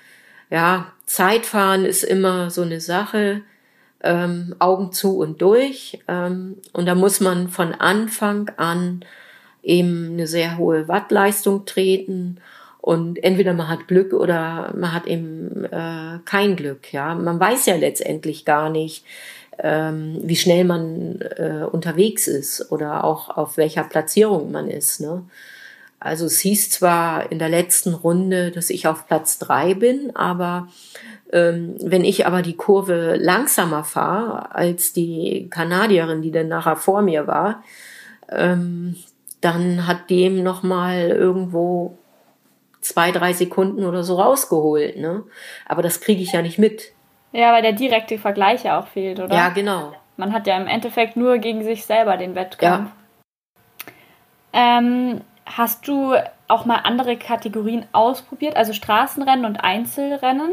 Ja, 0.49 0.93
Zeitfahren 1.05 1.85
ist 1.85 2.03
immer 2.03 2.49
so 2.49 2.61
eine 2.61 2.79
Sache, 2.79 3.41
ähm, 4.01 4.55
Augen 4.59 4.91
zu 4.91 5.17
und 5.17 5.41
durch. 5.41 5.99
Ähm, 6.07 6.57
und 6.73 6.85
da 6.85 6.95
muss 6.95 7.19
man 7.19 7.49
von 7.49 7.73
Anfang 7.73 8.49
an 8.57 9.03
eben 9.63 10.13
eine 10.13 10.27
sehr 10.27 10.57
hohe 10.57 10.87
Wattleistung 10.87 11.65
treten. 11.65 12.39
Und 12.81 13.21
entweder 13.23 13.53
man 13.53 13.67
hat 13.67 13.87
Glück 13.87 14.13
oder 14.13 14.73
man 14.77 14.93
hat 14.93 15.05
eben 15.05 15.65
äh, 15.65 16.19
kein 16.25 16.55
Glück. 16.55 16.93
Ja, 16.93 17.13
man 17.13 17.39
weiß 17.39 17.65
ja 17.65 17.75
letztendlich 17.75 18.45
gar 18.45 18.69
nicht, 18.69 19.03
ähm, 19.61 20.19
wie 20.23 20.35
schnell 20.35 20.63
man 20.63 21.21
äh, 21.21 21.65
unterwegs 21.69 22.27
ist 22.27 22.71
oder 22.71 23.03
auch 23.03 23.35
auf 23.35 23.57
welcher 23.57 23.83
Platzierung 23.83 24.51
man 24.51 24.69
ist. 24.69 25.01
Ne? 25.01 25.23
Also 25.99 26.25
es 26.25 26.39
hieß 26.39 26.69
zwar 26.69 27.31
in 27.31 27.39
der 27.39 27.49
letzten 27.49 27.93
Runde, 27.93 28.51
dass 28.51 28.69
ich 28.69 28.87
auf 28.87 29.07
Platz 29.07 29.37
drei 29.37 29.73
bin, 29.73 30.15
aber 30.15 30.69
ähm, 31.33 31.75
wenn 31.81 32.05
ich 32.05 32.25
aber 32.25 32.41
die 32.41 32.55
Kurve 32.55 33.17
langsamer 33.17 33.83
fahre 33.83 34.55
als 34.55 34.93
die 34.93 35.47
Kanadierin, 35.49 36.21
die 36.21 36.31
dann 36.31 36.47
nachher 36.47 36.77
vor 36.77 37.01
mir 37.01 37.27
war, 37.27 37.63
ähm, 38.29 38.95
dann 39.41 39.87
hat 39.87 40.09
dem 40.09 40.41
noch 40.41 40.63
mal 40.63 41.09
irgendwo 41.09 41.97
zwei, 42.81 43.11
drei 43.11 43.33
Sekunden 43.33 43.85
oder 43.85 44.03
so 44.03 44.15
rausgeholt. 44.15 44.97
Ne? 44.97 45.23
Aber 45.65 45.81
das 45.81 46.01
kriege 46.01 46.21
ich 46.21 46.31
ja 46.31 46.41
nicht 46.41 46.57
mit. 46.57 46.93
Ja, 47.31 47.53
weil 47.53 47.61
der 47.61 47.73
direkte 47.73 48.17
Vergleich 48.17 48.63
ja 48.63 48.79
auch 48.79 48.87
fehlt, 48.87 49.19
oder? 49.19 49.35
Ja, 49.35 49.49
genau. 49.49 49.93
Man 50.17 50.33
hat 50.33 50.47
ja 50.47 50.57
im 50.57 50.67
Endeffekt 50.67 51.15
nur 51.15 51.37
gegen 51.37 51.63
sich 51.63 51.85
selber 51.85 52.17
den 52.17 52.35
Wettkampf. 52.35 52.91
Ja. 54.53 54.79
Ähm, 54.79 55.21
hast 55.45 55.87
du 55.87 56.15
auch 56.47 56.65
mal 56.65 56.77
andere 56.77 57.17
Kategorien 57.17 57.85
ausprobiert, 57.91 58.55
also 58.55 58.73
Straßenrennen 58.73 59.45
und 59.45 59.57
Einzelrennen? 59.57 60.51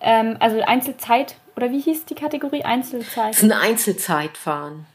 Ähm, 0.00 0.36
also 0.40 0.60
Einzelzeit, 0.62 1.36
oder 1.56 1.70
wie 1.70 1.80
hieß 1.80 2.06
die 2.06 2.14
Kategorie? 2.14 2.64
Einzelzeit? 2.64 3.34
Es 3.34 3.42
ist 3.42 3.50
ein 3.50 3.52
Einzelzeitfahren. 3.52 4.86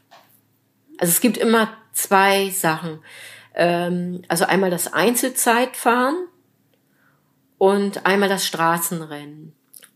Also 0.98 1.12
es 1.12 1.22
gibt 1.22 1.38
immer 1.38 1.70
zwei 1.94 2.50
Sachen. 2.50 3.02
Ähm, 3.54 4.24
also 4.28 4.46
einmal 4.46 4.70
das 4.70 4.94
Einzelzeitfahren, 4.94 6.16
und 7.58 8.06
einmal 8.06 8.30
das 8.30 8.46
Straßenrennen. 8.46 9.55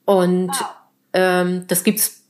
Und 0.10 0.52
ähm, 1.14 1.68
das 1.68 1.84
gibt's, 1.84 2.26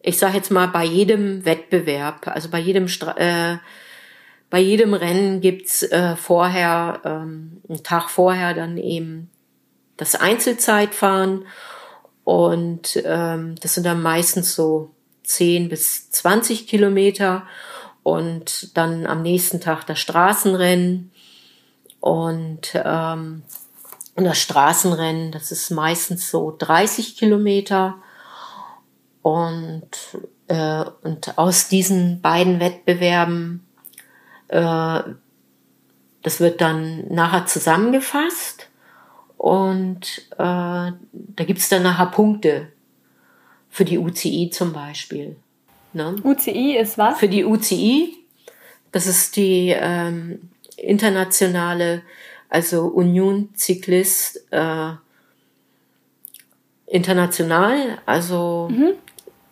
ich 0.00 0.18
sage 0.18 0.38
jetzt 0.38 0.50
mal, 0.50 0.68
bei 0.68 0.82
jedem 0.82 1.44
Wettbewerb, 1.44 2.26
also 2.26 2.48
bei 2.48 2.58
jedem 2.58 2.88
Stra 2.88 3.14
äh, 3.18 3.58
bei 4.48 4.58
jedem 4.60 4.94
Rennen 4.94 5.42
gibt's 5.42 5.82
äh, 5.82 6.16
vorher, 6.16 7.02
ähm, 7.04 7.60
einen 7.68 7.82
Tag 7.82 8.08
vorher 8.08 8.54
dann 8.54 8.78
eben 8.78 9.30
das 9.98 10.14
Einzelzeitfahren. 10.14 11.44
Und 12.24 13.02
ähm, 13.04 13.56
das 13.60 13.74
sind 13.74 13.84
dann 13.84 14.00
meistens 14.00 14.54
so 14.54 14.94
10 15.24 15.68
bis 15.68 16.10
20 16.12 16.66
Kilometer. 16.66 17.46
Und 18.02 18.74
dann 18.78 19.06
am 19.06 19.20
nächsten 19.20 19.60
Tag 19.60 19.84
das 19.84 20.00
Straßenrennen. 20.00 21.12
Und, 22.00 22.72
ähm, 22.74 23.42
und 24.14 24.24
das 24.24 24.38
Straßenrennen, 24.38 25.32
das 25.32 25.52
ist 25.52 25.70
meistens 25.70 26.30
so 26.30 26.54
30 26.56 27.16
Kilometer 27.16 27.96
und, 29.22 29.88
äh, 30.48 30.84
und 31.02 31.38
aus 31.38 31.68
diesen 31.68 32.20
beiden 32.20 32.60
Wettbewerben, 32.60 33.66
äh, 34.48 35.00
das 36.22 36.40
wird 36.40 36.60
dann 36.60 37.08
nachher 37.08 37.46
zusammengefasst 37.46 38.68
und 39.38 40.26
äh, 40.32 40.36
da 40.38 41.44
gibt's 41.44 41.68
dann 41.68 41.82
nachher 41.82 42.06
Punkte 42.06 42.68
für 43.70 43.84
die 43.84 43.98
UCI 43.98 44.50
zum 44.52 44.72
Beispiel. 44.72 45.36
Ne? 45.94 46.16
UCI 46.22 46.76
ist 46.76 46.98
was? 46.98 47.18
Für 47.18 47.28
die 47.28 47.44
UCI, 47.44 48.16
das 48.92 49.06
ist 49.06 49.36
die 49.36 49.74
ähm, 49.76 50.50
internationale, 50.76 52.02
also 52.52 52.86
Union 52.86 53.48
Cyclist 53.56 54.46
äh, 54.50 54.92
International, 56.86 57.98
also 58.04 58.68
mhm. 58.70 58.92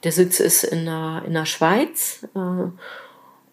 der 0.04 0.12
Sitz 0.12 0.40
ist 0.40 0.64
in 0.64 0.84
der, 0.84 1.22
in 1.26 1.32
der 1.32 1.46
Schweiz. 1.46 2.26
Äh, 2.34 2.70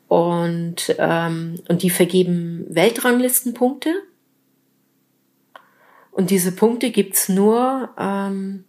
und, 0.09 0.95
ähm, 0.97 1.59
und 1.67 1.83
die 1.83 1.89
vergeben 1.89 2.65
Weltranglistenpunkte 2.69 3.93
und 6.17 6.31
diese 6.31 6.51
Punkte 6.51 6.89
gibt's 6.89 7.29
nur 7.29 7.89
ähm, 7.97 8.65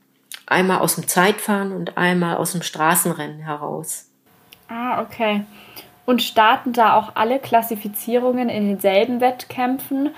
einmal 0.47 0.81
aus 0.81 0.97
dem 0.97 1.09
Zeitfahren 1.09 1.73
und 1.73 1.97
einmal 1.97 2.37
aus 2.37 2.53
dem 2.53 2.61
Straßenrennen 2.61 3.41
heraus. 3.41 4.11
Ah, 4.69 5.01
okay. 5.01 5.45
Und 6.05 6.23
starten 6.23 6.75
da 6.75 6.95
auch 6.95 7.17
alle 7.17 7.39
Klassifizierungen 7.39 8.51
in 8.51 8.69
denselben 8.69 9.21
Wettkämpfen 9.21 10.11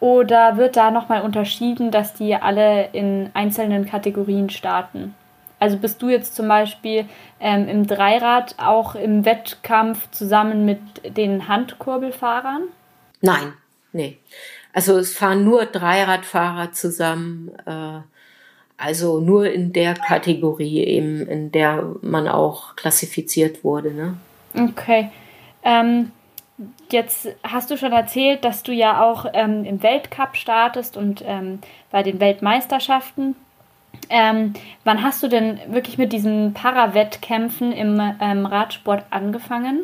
oder 0.00 0.56
wird 0.56 0.76
da 0.76 0.90
nochmal 0.90 1.22
unterschieden, 1.22 1.90
dass 1.90 2.14
die 2.14 2.34
alle 2.34 2.90
in 2.92 3.30
einzelnen 3.34 3.86
Kategorien 3.86 4.50
starten? 4.50 5.14
Also 5.58 5.78
bist 5.78 6.02
du 6.02 6.10
jetzt 6.10 6.36
zum 6.36 6.48
Beispiel 6.48 7.06
ähm, 7.40 7.66
im 7.68 7.86
Dreirad 7.86 8.56
auch 8.58 8.94
im 8.94 9.24
Wettkampf 9.24 10.10
zusammen 10.10 10.66
mit 10.66 10.80
den 11.16 11.48
Handkurbelfahrern? 11.48 12.64
Nein, 13.22 13.54
nee. 13.92 14.18
Also 14.74 14.98
es 14.98 15.16
fahren 15.16 15.44
nur 15.44 15.64
Dreiradfahrer 15.64 16.72
zusammen, 16.72 17.52
äh, 17.64 18.00
also 18.76 19.20
nur 19.20 19.50
in 19.50 19.72
der 19.72 19.94
Kategorie 19.94 20.84
eben, 20.84 21.26
in 21.26 21.50
der 21.50 21.94
man 22.02 22.28
auch 22.28 22.76
klassifiziert 22.76 23.64
wurde. 23.64 23.94
Ne? 23.94 24.18
Okay. 24.54 25.10
Ähm, 25.62 26.12
jetzt 26.90 27.28
hast 27.42 27.70
du 27.70 27.76
schon 27.76 27.92
erzählt, 27.92 28.44
dass 28.44 28.62
du 28.62 28.72
ja 28.72 29.02
auch 29.02 29.26
ähm, 29.32 29.64
im 29.64 29.82
Weltcup 29.82 30.36
startest 30.36 30.96
und 30.96 31.22
ähm, 31.26 31.60
bei 31.90 32.02
den 32.02 32.20
Weltmeisterschaften. 32.20 33.36
Ähm, 34.08 34.54
wann 34.84 35.02
hast 35.02 35.22
du 35.22 35.28
denn 35.28 35.60
wirklich 35.68 35.98
mit 35.98 36.12
diesen 36.12 36.54
Parawettkämpfen 36.54 37.72
im 37.72 38.00
ähm, 38.20 38.46
Radsport 38.46 39.04
angefangen? 39.10 39.80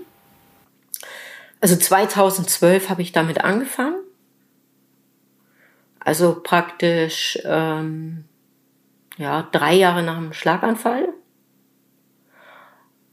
Also 1.61 1.77
2012 1.77 2.89
habe 2.89 3.03
ich 3.03 3.13
damit 3.13 3.45
angefangen. 3.45 3.97
Also 6.01 6.41
praktisch 6.43 7.39
ähm, 7.45 8.25
ja, 9.17 9.49
drei 9.53 9.75
Jahre 9.75 10.03
nach 10.03 10.17
dem 10.17 10.33
Schlaganfall. 10.33 11.09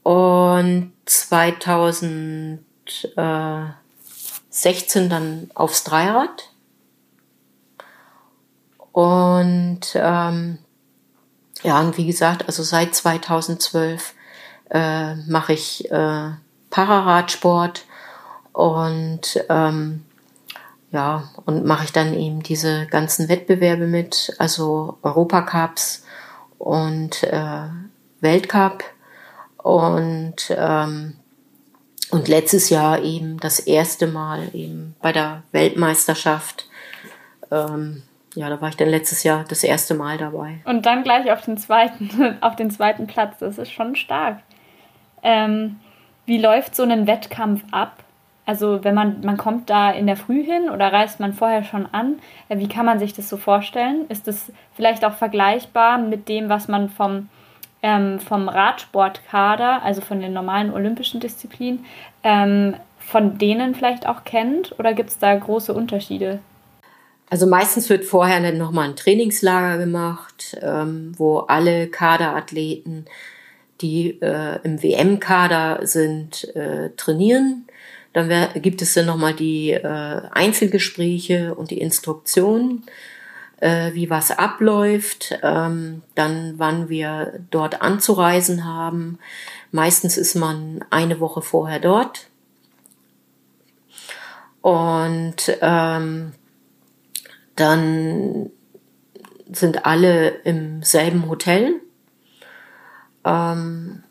Und 0.02 0.92
2016 3.14 5.08
dann 5.08 5.50
aufs 5.54 5.84
Dreirad. 5.84 6.50
Und 8.92 9.80
ähm, 9.94 10.58
ja, 11.62 11.80
und 11.80 11.96
wie 11.96 12.06
gesagt, 12.06 12.46
also 12.46 12.62
seit 12.62 12.94
2012 12.94 14.14
äh, 14.70 15.14
mache 15.14 15.52
ich 15.52 15.90
äh, 15.90 16.30
Pararadsport 16.70 17.84
und 18.52 19.44
ähm, 19.48 20.04
ja, 20.92 21.30
und 21.46 21.64
mache 21.64 21.84
ich 21.84 21.92
dann 21.92 22.14
eben 22.14 22.42
diese 22.42 22.86
ganzen 22.86 23.28
Wettbewerbe 23.28 23.86
mit, 23.86 24.34
also 24.38 24.98
Europacups 25.02 26.04
und 26.58 27.22
äh, 27.22 27.68
Weltcup 28.20 28.82
und 29.58 30.34
ähm, 30.50 31.16
und 32.10 32.28
letztes 32.28 32.70
Jahr 32.70 33.02
eben 33.02 33.38
das 33.38 33.60
erste 33.60 34.06
Mal 34.06 34.48
eben 34.52 34.94
bei 35.00 35.12
der 35.12 35.42
Weltmeisterschaft. 35.52 36.66
Ähm, 37.50 38.02
ja, 38.34 38.48
da 38.48 38.60
war 38.60 38.68
ich 38.68 38.76
dann 38.76 38.88
letztes 38.88 39.22
Jahr 39.22 39.44
das 39.48 39.64
erste 39.64 39.94
Mal 39.94 40.18
dabei. 40.18 40.60
Und 40.64 40.86
dann 40.86 41.02
gleich 41.02 41.30
auf 41.30 41.42
den 41.42 41.58
zweiten, 41.58 42.38
auf 42.40 42.56
den 42.56 42.70
zweiten 42.70 43.06
Platz. 43.06 43.38
Das 43.40 43.58
ist 43.58 43.72
schon 43.72 43.96
stark. 43.96 44.38
Ähm, 45.22 45.80
wie 46.26 46.38
läuft 46.38 46.76
so 46.76 46.84
ein 46.84 47.06
Wettkampf 47.06 47.62
ab? 47.72 48.04
Also 48.46 48.82
wenn 48.82 48.94
man, 48.94 49.20
man 49.22 49.36
kommt 49.36 49.70
da 49.70 49.90
in 49.90 50.06
der 50.06 50.16
Früh 50.16 50.42
hin 50.42 50.70
oder 50.70 50.92
reist 50.92 51.20
man 51.20 51.34
vorher 51.34 51.62
schon 51.62 51.86
an, 51.92 52.18
äh, 52.48 52.58
wie 52.58 52.68
kann 52.68 52.86
man 52.86 52.98
sich 52.98 53.14
das 53.14 53.28
so 53.28 53.36
vorstellen? 53.36 54.06
Ist 54.08 54.26
das 54.26 54.52
vielleicht 54.74 55.04
auch 55.04 55.14
vergleichbar 55.14 55.98
mit 55.98 56.28
dem, 56.28 56.48
was 56.48 56.66
man 56.66 56.88
vom, 56.88 57.28
ähm, 57.82 58.20
vom 58.20 58.48
Radsportkader, 58.48 59.82
also 59.82 60.00
von 60.00 60.20
den 60.20 60.32
normalen 60.32 60.72
olympischen 60.72 61.20
Disziplinen, 61.20 61.84
ähm, 62.22 62.76
von 62.98 63.38
denen 63.38 63.74
vielleicht 63.74 64.06
auch 64.06 64.24
kennt? 64.24 64.78
Oder 64.78 64.94
gibt 64.94 65.10
es 65.10 65.18
da 65.18 65.34
große 65.34 65.72
Unterschiede? 65.72 66.40
Also 67.30 67.46
meistens 67.46 67.88
wird 67.88 68.04
vorher 68.04 68.40
dann 68.40 68.58
nochmal 68.58 68.88
ein 68.88 68.96
Trainingslager 68.96 69.78
gemacht, 69.78 70.58
ähm, 70.60 71.12
wo 71.16 71.38
alle 71.38 71.88
Kaderathleten, 71.88 73.06
die 73.80 74.20
äh, 74.20 74.58
im 74.64 74.82
WM-Kader 74.82 75.86
sind, 75.86 76.54
äh, 76.56 76.90
trainieren 76.96 77.66
dann 78.12 78.48
gibt 78.60 78.82
es 78.82 78.94
dann 78.94 79.06
nochmal 79.06 79.34
die 79.34 79.70
äh, 79.70 80.22
Einzelgespräche 80.32 81.54
und 81.54 81.70
die 81.70 81.80
Instruktionen, 81.80 82.82
äh, 83.60 83.92
wie 83.94 84.10
was 84.10 84.30
abläuft. 84.30 85.38
Ähm, 85.42 86.02
dann, 86.14 86.54
wann 86.58 86.88
wir 86.88 87.40
dort 87.50 87.82
anzureisen 87.82 88.64
haben. 88.64 89.18
Meistens 89.72 90.16
ist 90.16 90.34
man 90.34 90.84
eine 90.90 91.20
Woche 91.20 91.42
vorher 91.42 91.78
dort. 91.78 92.26
Und 94.62 95.56
ähm, 95.60 96.32
dann 97.56 98.50
sind 99.52 99.84
alle 99.86 100.28
im 100.44 100.82
selben 100.82 101.28
Hotel. 101.28 101.80
Ähm, 103.24 104.02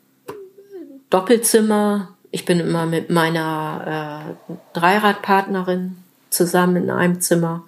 Doppelzimmer, 1.08 2.14
ich 2.30 2.44
bin 2.44 2.60
immer 2.60 2.86
mit 2.86 3.10
meiner 3.10 4.34
äh, 4.46 4.54
Dreiradpartnerin 4.72 5.96
zusammen 6.30 6.76
in 6.76 6.90
einem 6.90 7.20
Zimmer. 7.20 7.64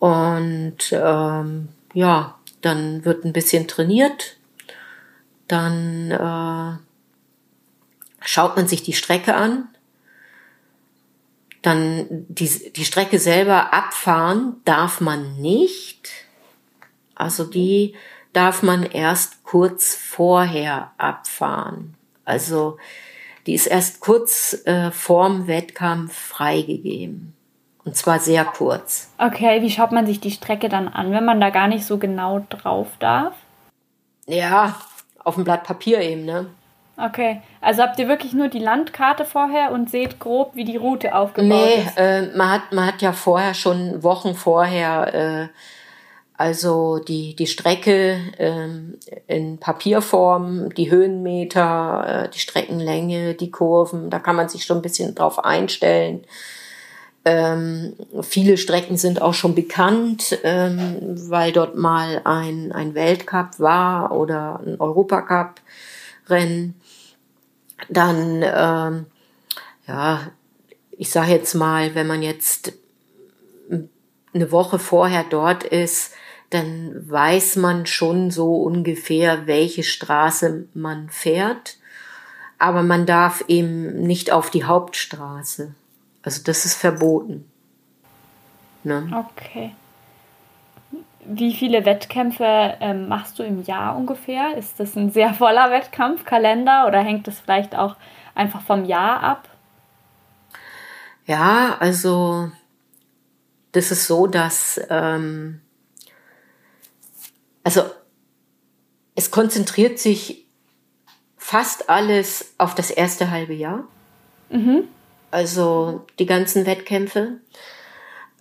Und 0.00 0.78
ähm, 0.92 1.68
ja, 1.92 2.38
dann 2.62 3.04
wird 3.04 3.24
ein 3.24 3.32
bisschen 3.32 3.68
trainiert. 3.68 4.38
Dann 5.46 6.10
äh, 6.10 6.78
schaut 8.24 8.56
man 8.56 8.66
sich 8.66 8.82
die 8.82 8.94
Strecke 8.94 9.34
an. 9.34 9.68
Dann 11.62 12.06
die, 12.08 12.72
die 12.72 12.84
Strecke 12.86 13.18
selber 13.18 13.74
abfahren 13.74 14.56
darf 14.64 15.00
man 15.02 15.36
nicht. 15.36 16.10
Also 17.14 17.44
die 17.44 17.94
darf 18.32 18.62
man 18.62 18.84
erst 18.84 19.44
kurz 19.44 19.94
vorher 19.94 20.92
abfahren. 20.96 21.94
Also 22.24 22.78
die 23.46 23.52
ist 23.54 23.66
erst 23.66 24.00
kurz 24.00 24.62
äh, 24.64 24.90
vorm 24.92 25.46
Wettkampf 25.46 26.14
freigegeben. 26.16 27.34
Und 27.84 27.96
zwar 27.96 28.18
sehr 28.18 28.44
kurz. 28.44 29.10
Okay, 29.18 29.62
wie 29.62 29.70
schaut 29.70 29.92
man 29.92 30.06
sich 30.06 30.20
die 30.20 30.30
Strecke 30.30 30.68
dann 30.68 30.88
an, 30.88 31.12
wenn 31.12 31.24
man 31.24 31.40
da 31.40 31.50
gar 31.50 31.66
nicht 31.66 31.84
so 31.84 31.98
genau 31.98 32.44
drauf 32.50 32.88
darf? 32.98 33.34
Ja, 34.26 34.76
auf 35.24 35.34
dem 35.34 35.44
Blatt 35.44 35.64
Papier 35.64 36.00
eben, 36.00 36.24
ne? 36.24 36.46
Okay, 36.96 37.40
also 37.62 37.82
habt 37.82 37.98
ihr 37.98 38.08
wirklich 38.08 38.34
nur 38.34 38.48
die 38.48 38.58
Landkarte 38.58 39.24
vorher 39.24 39.72
und 39.72 39.88
seht 39.88 40.18
grob, 40.18 40.54
wie 40.54 40.64
die 40.64 40.76
Route 40.76 41.14
aufgebaut 41.14 41.48
nee, 41.48 41.82
ist? 41.82 41.96
Nee, 41.96 42.02
äh, 42.02 42.36
man, 42.36 42.50
hat, 42.50 42.72
man 42.72 42.86
hat 42.86 43.00
ja 43.00 43.12
vorher 43.12 43.54
schon 43.54 44.02
Wochen 44.02 44.34
vorher 44.34 45.14
äh, 45.14 45.48
Also 46.40 46.98
die, 46.98 47.36
die 47.36 47.46
Strecke 47.46 48.18
ähm, 48.38 48.98
in 49.26 49.58
Papierform, 49.58 50.72
die 50.74 50.90
Höhenmeter, 50.90 52.24
äh, 52.24 52.28
die 52.30 52.38
Streckenlänge, 52.38 53.34
die 53.34 53.50
Kurven, 53.50 54.08
da 54.08 54.18
kann 54.18 54.36
man 54.36 54.48
sich 54.48 54.64
schon 54.64 54.78
ein 54.78 54.82
bisschen 54.82 55.14
drauf 55.14 55.44
einstellen. 55.44 56.24
Ähm, 57.32 57.92
viele 58.22 58.56
Strecken 58.56 58.96
sind 58.96 59.22
auch 59.22 59.34
schon 59.34 59.54
bekannt, 59.54 60.36
ähm, 60.42 60.98
weil 61.30 61.52
dort 61.52 61.76
mal 61.76 62.22
ein, 62.24 62.72
ein 62.72 62.96
Weltcup 62.96 63.60
war 63.60 64.10
oder 64.10 64.58
ein 64.66 64.80
Europacup-Rennen. 64.80 66.74
Dann, 67.88 68.42
ähm, 68.42 69.06
ja, 69.86 70.32
ich 70.90 71.10
sage 71.10 71.30
jetzt 71.30 71.54
mal, 71.54 71.94
wenn 71.94 72.08
man 72.08 72.20
jetzt 72.22 72.72
eine 74.34 74.50
Woche 74.50 74.80
vorher 74.80 75.22
dort 75.22 75.62
ist, 75.62 76.14
dann 76.50 77.08
weiß 77.08 77.56
man 77.56 77.86
schon 77.86 78.32
so 78.32 78.56
ungefähr, 78.56 79.46
welche 79.46 79.84
Straße 79.84 80.66
man 80.74 81.10
fährt. 81.10 81.76
Aber 82.58 82.82
man 82.82 83.06
darf 83.06 83.44
eben 83.46 84.02
nicht 84.02 84.32
auf 84.32 84.50
die 84.50 84.64
Hauptstraße. 84.64 85.76
Also 86.22 86.42
das 86.44 86.64
ist 86.64 86.74
verboten. 86.74 87.50
Ne? 88.84 89.08
Okay. 89.14 89.74
Wie 91.24 91.52
viele 91.54 91.84
Wettkämpfe 91.84 92.76
ähm, 92.80 93.08
machst 93.08 93.38
du 93.38 93.42
im 93.42 93.62
Jahr 93.62 93.96
ungefähr? 93.96 94.56
Ist 94.56 94.80
das 94.80 94.96
ein 94.96 95.10
sehr 95.10 95.34
voller 95.34 95.70
Wettkampfkalender 95.70 96.86
oder 96.86 97.00
hängt 97.00 97.26
das 97.26 97.38
vielleicht 97.38 97.76
auch 97.76 97.96
einfach 98.34 98.62
vom 98.62 98.84
Jahr 98.84 99.22
ab? 99.22 99.48
Ja, 101.26 101.76
also 101.78 102.50
das 103.72 103.92
ist 103.92 104.06
so, 104.06 104.26
dass 104.26 104.80
ähm, 104.88 105.60
also 107.62 107.82
es 109.14 109.30
konzentriert 109.30 109.98
sich 109.98 110.46
fast 111.36 111.90
alles 111.90 112.54
auf 112.58 112.74
das 112.74 112.90
erste 112.90 113.30
halbe 113.30 113.54
Jahr. 113.54 113.84
Mhm. 114.48 114.88
Also 115.30 116.06
die 116.18 116.26
ganzen 116.26 116.66
Wettkämpfe, 116.66 117.38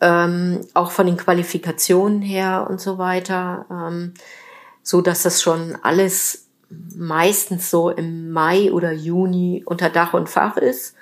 ähm, 0.01 0.61
auch 0.73 0.91
von 0.91 1.05
den 1.05 1.17
Qualifikationen 1.17 2.21
her 2.21 2.67
und 2.69 2.79
so 2.79 2.97
weiter, 2.97 3.65
ähm, 3.69 4.13
so 4.81 5.01
dass 5.01 5.23
das 5.23 5.41
schon 5.41 5.77
alles 5.81 6.47
meistens 6.95 7.69
so 7.69 7.89
im 7.89 8.31
Mai 8.31 8.71
oder 8.71 8.91
Juni 8.91 9.63
unter 9.65 9.89
Dach 9.89 10.13
und 10.13 10.29
Fach 10.29 10.57
ist. 10.57 10.95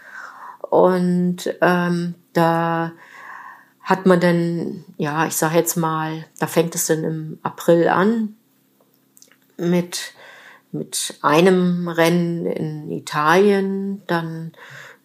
Und 0.61 1.53
ähm, 1.61 2.15
da 2.33 2.91
hat 3.81 4.05
man 4.05 4.19
dann, 4.19 4.83
ja, 4.97 5.27
ich 5.27 5.35
sage 5.35 5.55
jetzt 5.55 5.77
mal, 5.77 6.25
da 6.39 6.47
fängt 6.47 6.75
es 6.75 6.87
dann 6.87 7.03
im 7.03 7.39
April 7.43 7.87
an 7.87 8.35
mit, 9.57 10.13
mit 10.71 11.17
einem 11.21 11.87
Rennen 11.87 12.45
in 12.45 12.91
Italien, 12.91 14.03
dann 14.07 14.51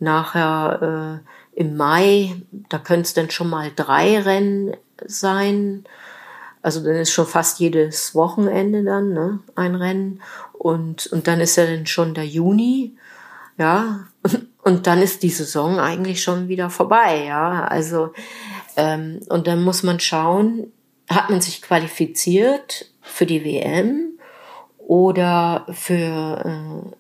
nachher 0.03 1.22
äh, 1.55 1.61
im 1.61 1.76
Mai, 1.76 2.34
da 2.68 2.78
können 2.78 3.03
es 3.03 3.14
dann 3.14 3.30
schon 3.30 3.48
mal 3.48 3.70
drei 3.74 4.20
Rennen 4.20 4.76
sein. 5.05 5.84
Also 6.61 6.82
dann 6.82 6.96
ist 6.96 7.12
schon 7.12 7.26
fast 7.26 7.61
jedes 7.61 8.14
Wochenende 8.14 8.84
dann 8.84 9.12
ne, 9.12 9.40
ein 9.55 9.74
Rennen. 9.74 10.22
Und, 10.53 11.07
und 11.07 11.26
dann 11.26 11.40
ist 11.40 11.57
ja 11.57 11.66
dann 11.66 11.86
schon 11.86 12.14
der 12.14 12.26
Juni. 12.26 12.96
Ja, 13.59 14.07
und 14.62 14.86
dann 14.86 15.00
ist 15.00 15.22
die 15.22 15.30
Saison 15.30 15.78
eigentlich 15.78 16.22
schon 16.22 16.48
wieder 16.48 16.70
vorbei. 16.70 17.24
Ja, 17.26 17.64
also 17.64 18.12
ähm, 18.76 19.20
und 19.28 19.46
dann 19.46 19.62
muss 19.62 19.82
man 19.82 20.00
schauen, 20.00 20.72
hat 21.09 21.30
man 21.30 21.40
sich 21.40 21.62
qualifiziert 21.62 22.90
für 23.03 23.26
die 23.26 23.44
WM 23.44 24.18
oder 24.78 25.66
für 25.70 26.44
äh, 26.44 26.96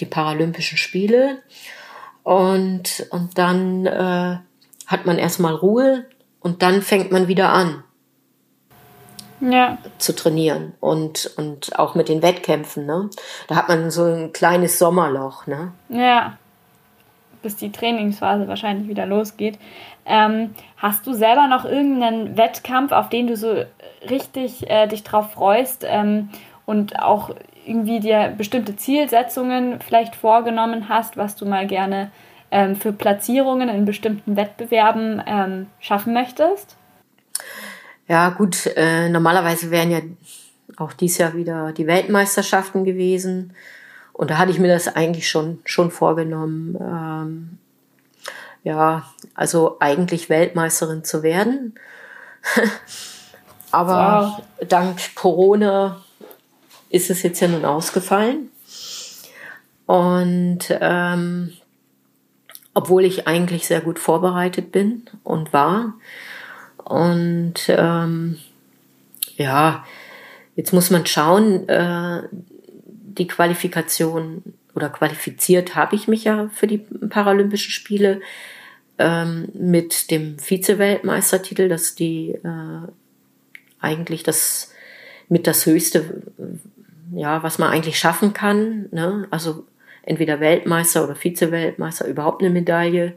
die 0.00 0.06
Paralympischen 0.06 0.78
Spiele. 0.78 1.42
Und, 2.22 3.06
und 3.10 3.36
dann 3.38 3.86
äh, 3.86 4.38
hat 4.86 5.06
man 5.06 5.18
erstmal 5.18 5.54
Ruhe 5.54 6.04
und 6.40 6.62
dann 6.62 6.82
fängt 6.82 7.10
man 7.12 7.28
wieder 7.28 7.50
an. 7.50 7.84
Ja. 9.44 9.78
zu 9.98 10.14
trainieren 10.14 10.74
und, 10.78 11.32
und 11.36 11.76
auch 11.76 11.96
mit 11.96 12.08
den 12.08 12.22
Wettkämpfen, 12.22 12.86
ne? 12.86 13.10
Da 13.48 13.56
hat 13.56 13.66
man 13.66 13.90
so 13.90 14.04
ein 14.04 14.32
kleines 14.32 14.78
Sommerloch, 14.78 15.48
ne? 15.48 15.72
Ja. 15.88 16.38
Bis 17.42 17.56
die 17.56 17.72
Trainingsphase 17.72 18.46
wahrscheinlich 18.46 18.86
wieder 18.86 19.04
losgeht. 19.04 19.58
Ähm, 20.06 20.54
hast 20.76 21.08
du 21.08 21.12
selber 21.12 21.48
noch 21.48 21.64
irgendeinen 21.64 22.36
Wettkampf, 22.36 22.92
auf 22.92 23.08
den 23.08 23.26
du 23.26 23.36
so 23.36 23.64
richtig 24.08 24.70
äh, 24.70 24.86
dich 24.86 25.02
drauf 25.02 25.32
freust 25.32 25.84
ähm, 25.88 26.30
und 26.64 27.00
auch 27.00 27.30
irgendwie 27.66 28.00
dir 28.00 28.34
bestimmte 28.36 28.76
Zielsetzungen 28.76 29.80
vielleicht 29.80 30.16
vorgenommen 30.16 30.88
hast, 30.88 31.16
was 31.16 31.36
du 31.36 31.46
mal 31.46 31.66
gerne 31.66 32.10
ähm, 32.50 32.76
für 32.76 32.92
Platzierungen 32.92 33.68
in 33.68 33.84
bestimmten 33.84 34.36
Wettbewerben 34.36 35.22
ähm, 35.26 35.66
schaffen 35.80 36.12
möchtest? 36.12 36.76
Ja, 38.08 38.30
gut, 38.30 38.66
äh, 38.76 39.08
normalerweise 39.08 39.70
wären 39.70 39.90
ja 39.90 40.00
auch 40.76 40.92
dieses 40.92 41.18
Jahr 41.18 41.34
wieder 41.34 41.72
die 41.72 41.86
Weltmeisterschaften 41.86 42.84
gewesen. 42.84 43.54
Und 44.12 44.30
da 44.30 44.38
hatte 44.38 44.50
ich 44.50 44.58
mir 44.58 44.68
das 44.68 44.94
eigentlich 44.94 45.28
schon, 45.28 45.60
schon 45.64 45.90
vorgenommen, 45.90 46.76
ähm, 46.80 47.58
ja, 48.64 49.04
also 49.34 49.78
eigentlich 49.80 50.28
Weltmeisterin 50.28 51.04
zu 51.04 51.22
werden. 51.22 51.74
Aber 53.70 54.36
wow. 54.36 54.68
dank 54.68 55.14
Corona 55.14 56.01
ist 56.92 57.10
es 57.10 57.22
jetzt 57.22 57.40
ja 57.40 57.48
nun 57.48 57.64
ausgefallen. 57.64 58.50
Und 59.86 60.60
ähm, 60.70 61.52
obwohl 62.74 63.04
ich 63.04 63.26
eigentlich 63.26 63.66
sehr 63.66 63.80
gut 63.80 63.98
vorbereitet 63.98 64.72
bin 64.72 65.04
und 65.24 65.52
war. 65.52 65.94
Und 66.76 67.54
ähm, 67.68 68.38
ja, 69.36 69.84
jetzt 70.54 70.72
muss 70.72 70.90
man 70.90 71.06
schauen, 71.06 71.68
äh, 71.68 72.22
die 72.32 73.26
Qualifikation 73.26 74.42
oder 74.74 74.88
qualifiziert 74.88 75.74
habe 75.74 75.96
ich 75.96 76.08
mich 76.08 76.24
ja 76.24 76.48
für 76.54 76.66
die 76.66 76.78
Paralympischen 76.78 77.70
Spiele 77.70 78.20
ähm, 78.98 79.48
mit 79.54 80.10
dem 80.10 80.38
Vize-Weltmeistertitel, 80.38 81.68
das 81.68 81.94
die 81.94 82.30
äh, 82.30 82.88
eigentlich 83.80 84.22
das 84.22 84.72
mit 85.28 85.46
das 85.46 85.66
höchste, 85.66 86.22
ja, 87.14 87.42
was 87.42 87.58
man 87.58 87.70
eigentlich 87.70 87.98
schaffen 87.98 88.32
kann. 88.32 88.88
Ne? 88.90 89.26
Also 89.30 89.64
entweder 90.02 90.40
Weltmeister 90.40 91.04
oder 91.04 91.14
Vize-Weltmeister, 91.14 92.06
überhaupt 92.06 92.42
eine 92.42 92.50
Medaille 92.50 93.14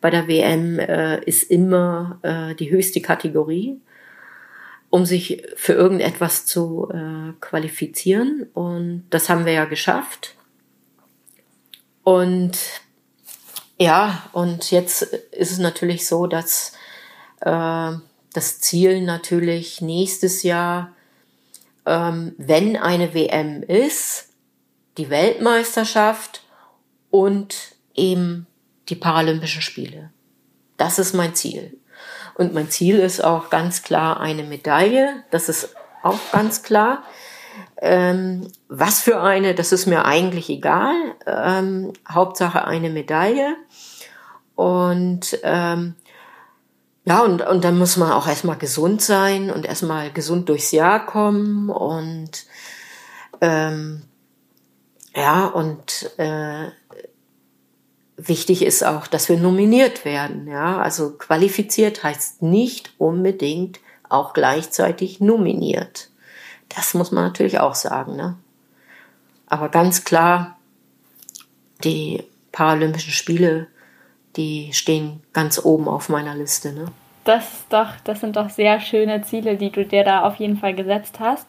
bei 0.00 0.10
der 0.10 0.28
WM 0.28 0.78
äh, 0.78 1.22
ist 1.24 1.44
immer 1.44 2.18
äh, 2.22 2.54
die 2.56 2.70
höchste 2.70 3.00
Kategorie, 3.00 3.80
um 4.90 5.06
sich 5.06 5.44
für 5.54 5.74
irgendetwas 5.74 6.44
zu 6.44 6.90
äh, 6.92 7.32
qualifizieren. 7.40 8.48
Und 8.52 9.04
das 9.10 9.28
haben 9.28 9.46
wir 9.46 9.52
ja 9.52 9.64
geschafft. 9.64 10.34
Und 12.02 12.58
ja, 13.78 14.28
und 14.32 14.70
jetzt 14.70 15.02
ist 15.02 15.52
es 15.52 15.58
natürlich 15.58 16.06
so, 16.06 16.26
dass 16.26 16.72
äh, 17.40 17.92
das 18.32 18.60
Ziel 18.60 19.02
natürlich 19.02 19.80
nächstes 19.80 20.42
Jahr, 20.42 20.94
ähm, 21.86 22.34
wenn 22.38 22.76
eine 22.76 23.14
WM 23.14 23.62
ist, 23.62 24.28
die 24.98 25.10
Weltmeisterschaft 25.10 26.42
und 27.10 27.54
eben 27.94 28.46
die 28.88 28.94
Paralympischen 28.94 29.62
Spiele. 29.62 30.10
Das 30.76 30.98
ist 30.98 31.14
mein 31.14 31.34
Ziel. 31.34 31.78
Und 32.34 32.54
mein 32.54 32.70
Ziel 32.70 32.98
ist 32.98 33.22
auch 33.22 33.50
ganz 33.50 33.82
klar 33.82 34.20
eine 34.20 34.42
Medaille. 34.42 35.22
Das 35.30 35.48
ist 35.48 35.74
auch 36.02 36.18
ganz 36.32 36.62
klar. 36.62 37.04
Ähm, 37.80 38.48
was 38.68 39.00
für 39.00 39.20
eine, 39.20 39.54
das 39.54 39.72
ist 39.72 39.86
mir 39.86 40.04
eigentlich 40.04 40.48
egal. 40.48 40.94
Ähm, 41.26 41.92
Hauptsache 42.08 42.64
eine 42.64 42.90
Medaille. 42.90 43.56
Und 44.54 45.38
ähm, 45.42 45.94
ja, 47.04 47.20
und, 47.20 47.42
und 47.42 47.64
dann 47.64 47.78
muss 47.78 47.96
man 47.96 48.12
auch 48.12 48.28
erstmal 48.28 48.58
gesund 48.58 49.02
sein 49.02 49.50
und 49.50 49.66
erstmal 49.66 50.12
gesund 50.12 50.48
durchs 50.48 50.70
Jahr 50.70 51.04
kommen. 51.04 51.68
Und 51.68 52.46
ähm, 53.40 54.02
ja, 55.14 55.46
und 55.46 56.10
äh, 56.18 56.68
wichtig 58.16 58.62
ist 58.62 58.84
auch, 58.84 59.08
dass 59.08 59.28
wir 59.28 59.36
nominiert 59.36 60.04
werden. 60.04 60.46
Ja, 60.46 60.80
also 60.80 61.12
qualifiziert 61.12 62.04
heißt 62.04 62.42
nicht 62.42 62.92
unbedingt 62.98 63.80
auch 64.08 64.32
gleichzeitig 64.32 65.20
nominiert. 65.20 66.10
Das 66.68 66.94
muss 66.94 67.10
man 67.10 67.24
natürlich 67.24 67.58
auch 67.58 67.74
sagen. 67.74 68.14
Ne? 68.14 68.36
Aber 69.46 69.68
ganz 69.68 70.04
klar, 70.04 70.58
die 71.82 72.22
Paralympischen 72.52 73.12
Spiele, 73.12 73.66
die 74.36 74.72
stehen 74.72 75.20
ganz 75.32 75.64
oben 75.64 75.88
auf 75.88 76.08
meiner 76.08 76.34
Liste. 76.34 76.72
Ne? 76.72 76.86
Das, 77.24 77.64
doch, 77.68 77.88
das 78.04 78.20
sind 78.20 78.36
doch 78.36 78.50
sehr 78.50 78.80
schöne 78.80 79.22
Ziele, 79.22 79.56
die 79.56 79.70
du 79.70 79.84
dir 79.84 80.04
da 80.04 80.22
auf 80.22 80.36
jeden 80.36 80.56
Fall 80.56 80.74
gesetzt 80.74 81.20
hast. 81.20 81.46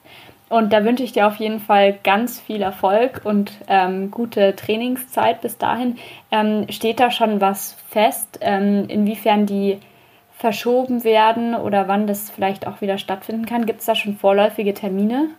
Und 0.49 0.71
da 0.71 0.83
wünsche 0.85 1.03
ich 1.03 1.13
dir 1.13 1.25
auf 1.25 1.37
jeden 1.37 1.59
Fall 1.59 1.97
ganz 2.03 2.39
viel 2.39 2.61
Erfolg 2.61 3.21
und 3.23 3.51
ähm, 3.67 4.11
gute 4.11 4.55
Trainingszeit 4.55 5.41
bis 5.41 5.57
dahin. 5.57 5.97
Ähm, 6.31 6.67
steht 6.69 6.99
da 6.99 7.09
schon 7.09 7.41
was 7.41 7.75
fest, 7.89 8.37
ähm, 8.41 8.85
inwiefern 8.87 9.47
die 9.47 9.79
verschoben 10.37 11.03
werden 11.03 11.55
oder 11.55 11.87
wann 11.87 12.05
das 12.05 12.29
vielleicht 12.29 12.67
auch 12.67 12.81
wieder 12.81 12.97
stattfinden 12.97 13.45
kann? 13.45 13.65
Gibt 13.65 13.79
es 13.79 13.85
da 13.85 13.95
schon 13.95 14.17
vorläufige 14.17 14.73
Termine? 14.73 15.29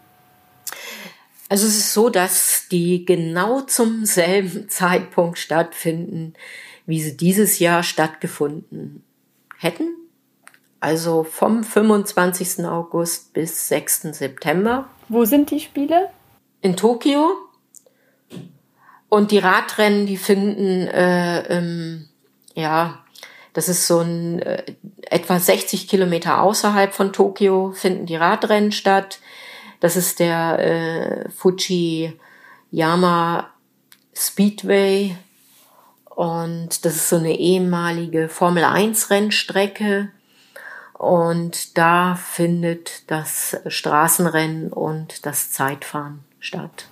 Also 1.48 1.66
es 1.66 1.76
ist 1.76 1.92
so, 1.92 2.08
dass 2.08 2.68
die 2.70 3.04
genau 3.04 3.60
zum 3.60 4.06
selben 4.06 4.68
Zeitpunkt 4.68 5.38
stattfinden, 5.38 6.34
wie 6.86 7.00
sie 7.00 7.16
dieses 7.16 7.58
Jahr 7.58 7.82
stattgefunden 7.82 9.02
hätten. 9.58 9.88
Also 10.80 11.24
vom 11.24 11.64
25. 11.64 12.64
August 12.66 13.32
bis 13.32 13.68
6. 13.68 14.02
September. 14.12 14.86
Wo 15.08 15.24
sind 15.24 15.50
die 15.50 15.60
Spiele? 15.60 16.10
In 16.60 16.76
Tokio. 16.76 17.30
Und 19.08 19.30
die 19.30 19.38
Radrennen, 19.38 20.06
die 20.06 20.16
finden, 20.16 20.86
äh, 20.88 21.40
ähm, 21.48 22.08
ja, 22.54 23.04
das 23.54 23.68
ist 23.68 23.86
so 23.86 24.00
ein 24.00 24.42
äh, 24.42 24.64
etwa 25.08 25.38
60 25.38 25.88
Kilometer 25.88 26.42
außerhalb 26.42 26.92
von 26.92 27.12
Tokio 27.12 27.72
finden 27.72 28.04
die 28.06 28.16
Radrennen 28.16 28.72
statt. 28.72 29.20
Das 29.80 29.96
ist 29.96 30.18
der 30.18 30.58
äh, 30.58 31.30
Fujiyama 31.30 32.18
Speedway 34.12 35.16
und 36.14 36.84
das 36.84 36.94
ist 36.94 37.08
so 37.08 37.16
eine 37.16 37.36
ehemalige 37.38 38.28
Formel 38.28 38.64
1 38.64 39.10
Rennstrecke 39.10 40.10
und 40.92 41.76
da 41.76 42.14
findet 42.14 43.10
das 43.10 43.56
Straßenrennen 43.66 44.72
und 44.72 45.26
das 45.26 45.50
Zeitfahren 45.50 46.20
statt. 46.38 46.86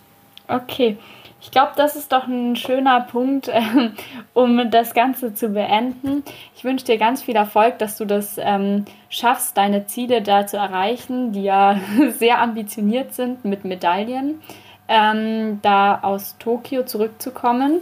Okay, 0.48 0.98
ich 1.40 1.50
glaube, 1.50 1.72
das 1.76 1.96
ist 1.96 2.12
doch 2.12 2.26
ein 2.26 2.56
schöner 2.56 3.00
Punkt, 3.00 3.48
äh, 3.48 3.62
um 4.34 4.70
das 4.70 4.94
Ganze 4.94 5.34
zu 5.34 5.50
beenden. 5.50 6.24
Ich 6.56 6.64
wünsche 6.64 6.84
dir 6.84 6.98
ganz 6.98 7.22
viel 7.22 7.36
Erfolg, 7.36 7.78
dass 7.78 7.98
du 7.98 8.04
das 8.04 8.38
ähm, 8.38 8.84
schaffst, 9.08 9.56
deine 9.56 9.86
Ziele 9.86 10.22
da 10.22 10.46
zu 10.46 10.56
erreichen, 10.56 11.32
die 11.32 11.44
ja 11.44 11.80
sehr 12.18 12.40
ambitioniert 12.40 13.14
sind 13.14 13.44
mit 13.44 13.64
Medaillen, 13.64 14.40
ähm, 14.88 15.60
da 15.62 16.00
aus 16.02 16.36
Tokio 16.38 16.84
zurückzukommen. 16.84 17.80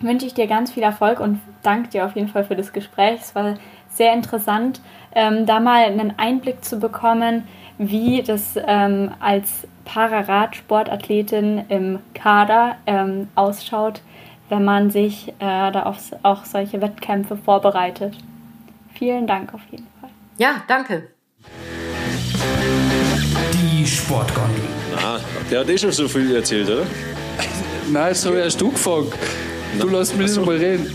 Wünsche 0.00 0.26
ich 0.26 0.34
dir 0.34 0.46
ganz 0.46 0.72
viel 0.72 0.82
Erfolg 0.82 1.18
und 1.18 1.40
danke 1.62 1.88
dir 1.88 2.06
auf 2.06 2.14
jeden 2.14 2.28
Fall 2.28 2.44
für 2.44 2.54
das 2.54 2.72
Gespräch. 2.72 3.20
Es 3.20 3.34
war 3.34 3.54
sehr 3.88 4.12
interessant, 4.12 4.80
ähm, 5.12 5.44
da 5.46 5.58
mal 5.58 5.84
einen 5.84 6.14
Einblick 6.16 6.64
zu 6.64 6.78
bekommen, 6.78 7.48
wie 7.78 8.22
das 8.22 8.54
ähm, 8.66 9.10
als 9.18 9.66
Pararadsportathletin 9.84 11.64
im 11.68 11.98
Kader 12.14 12.76
ähm, 12.86 13.28
ausschaut, 13.34 14.02
wenn 14.48 14.64
man 14.64 14.90
sich 14.90 15.30
äh, 15.40 15.72
da 15.72 15.84
auf 15.84 15.98
auch 16.22 16.44
solche 16.44 16.80
Wettkämpfe 16.80 17.36
vorbereitet. 17.36 18.16
Vielen 18.94 19.26
Dank 19.26 19.54
auf 19.54 19.60
jeden 19.70 19.86
Fall. 20.00 20.10
Ja, 20.38 20.62
danke. 20.68 21.08
Die 23.52 23.86
Sportgondel. 23.86 24.62
Ah, 24.96 25.18
der 25.50 25.60
hat 25.60 25.68
eh 25.68 25.78
schon 25.78 25.92
so 25.92 26.06
viel 26.06 26.34
erzählt, 26.34 26.68
oder? 26.68 26.86
Nein, 27.90 28.14
so 28.14 28.36
hast 28.36 28.60
du 28.60 28.70
gefragt. 28.70 29.16
Du 29.80 29.88
lässt 29.88 30.16
mich 30.16 30.30
nicht 30.30 30.46
mal 30.46 30.56
reden. 30.56 30.94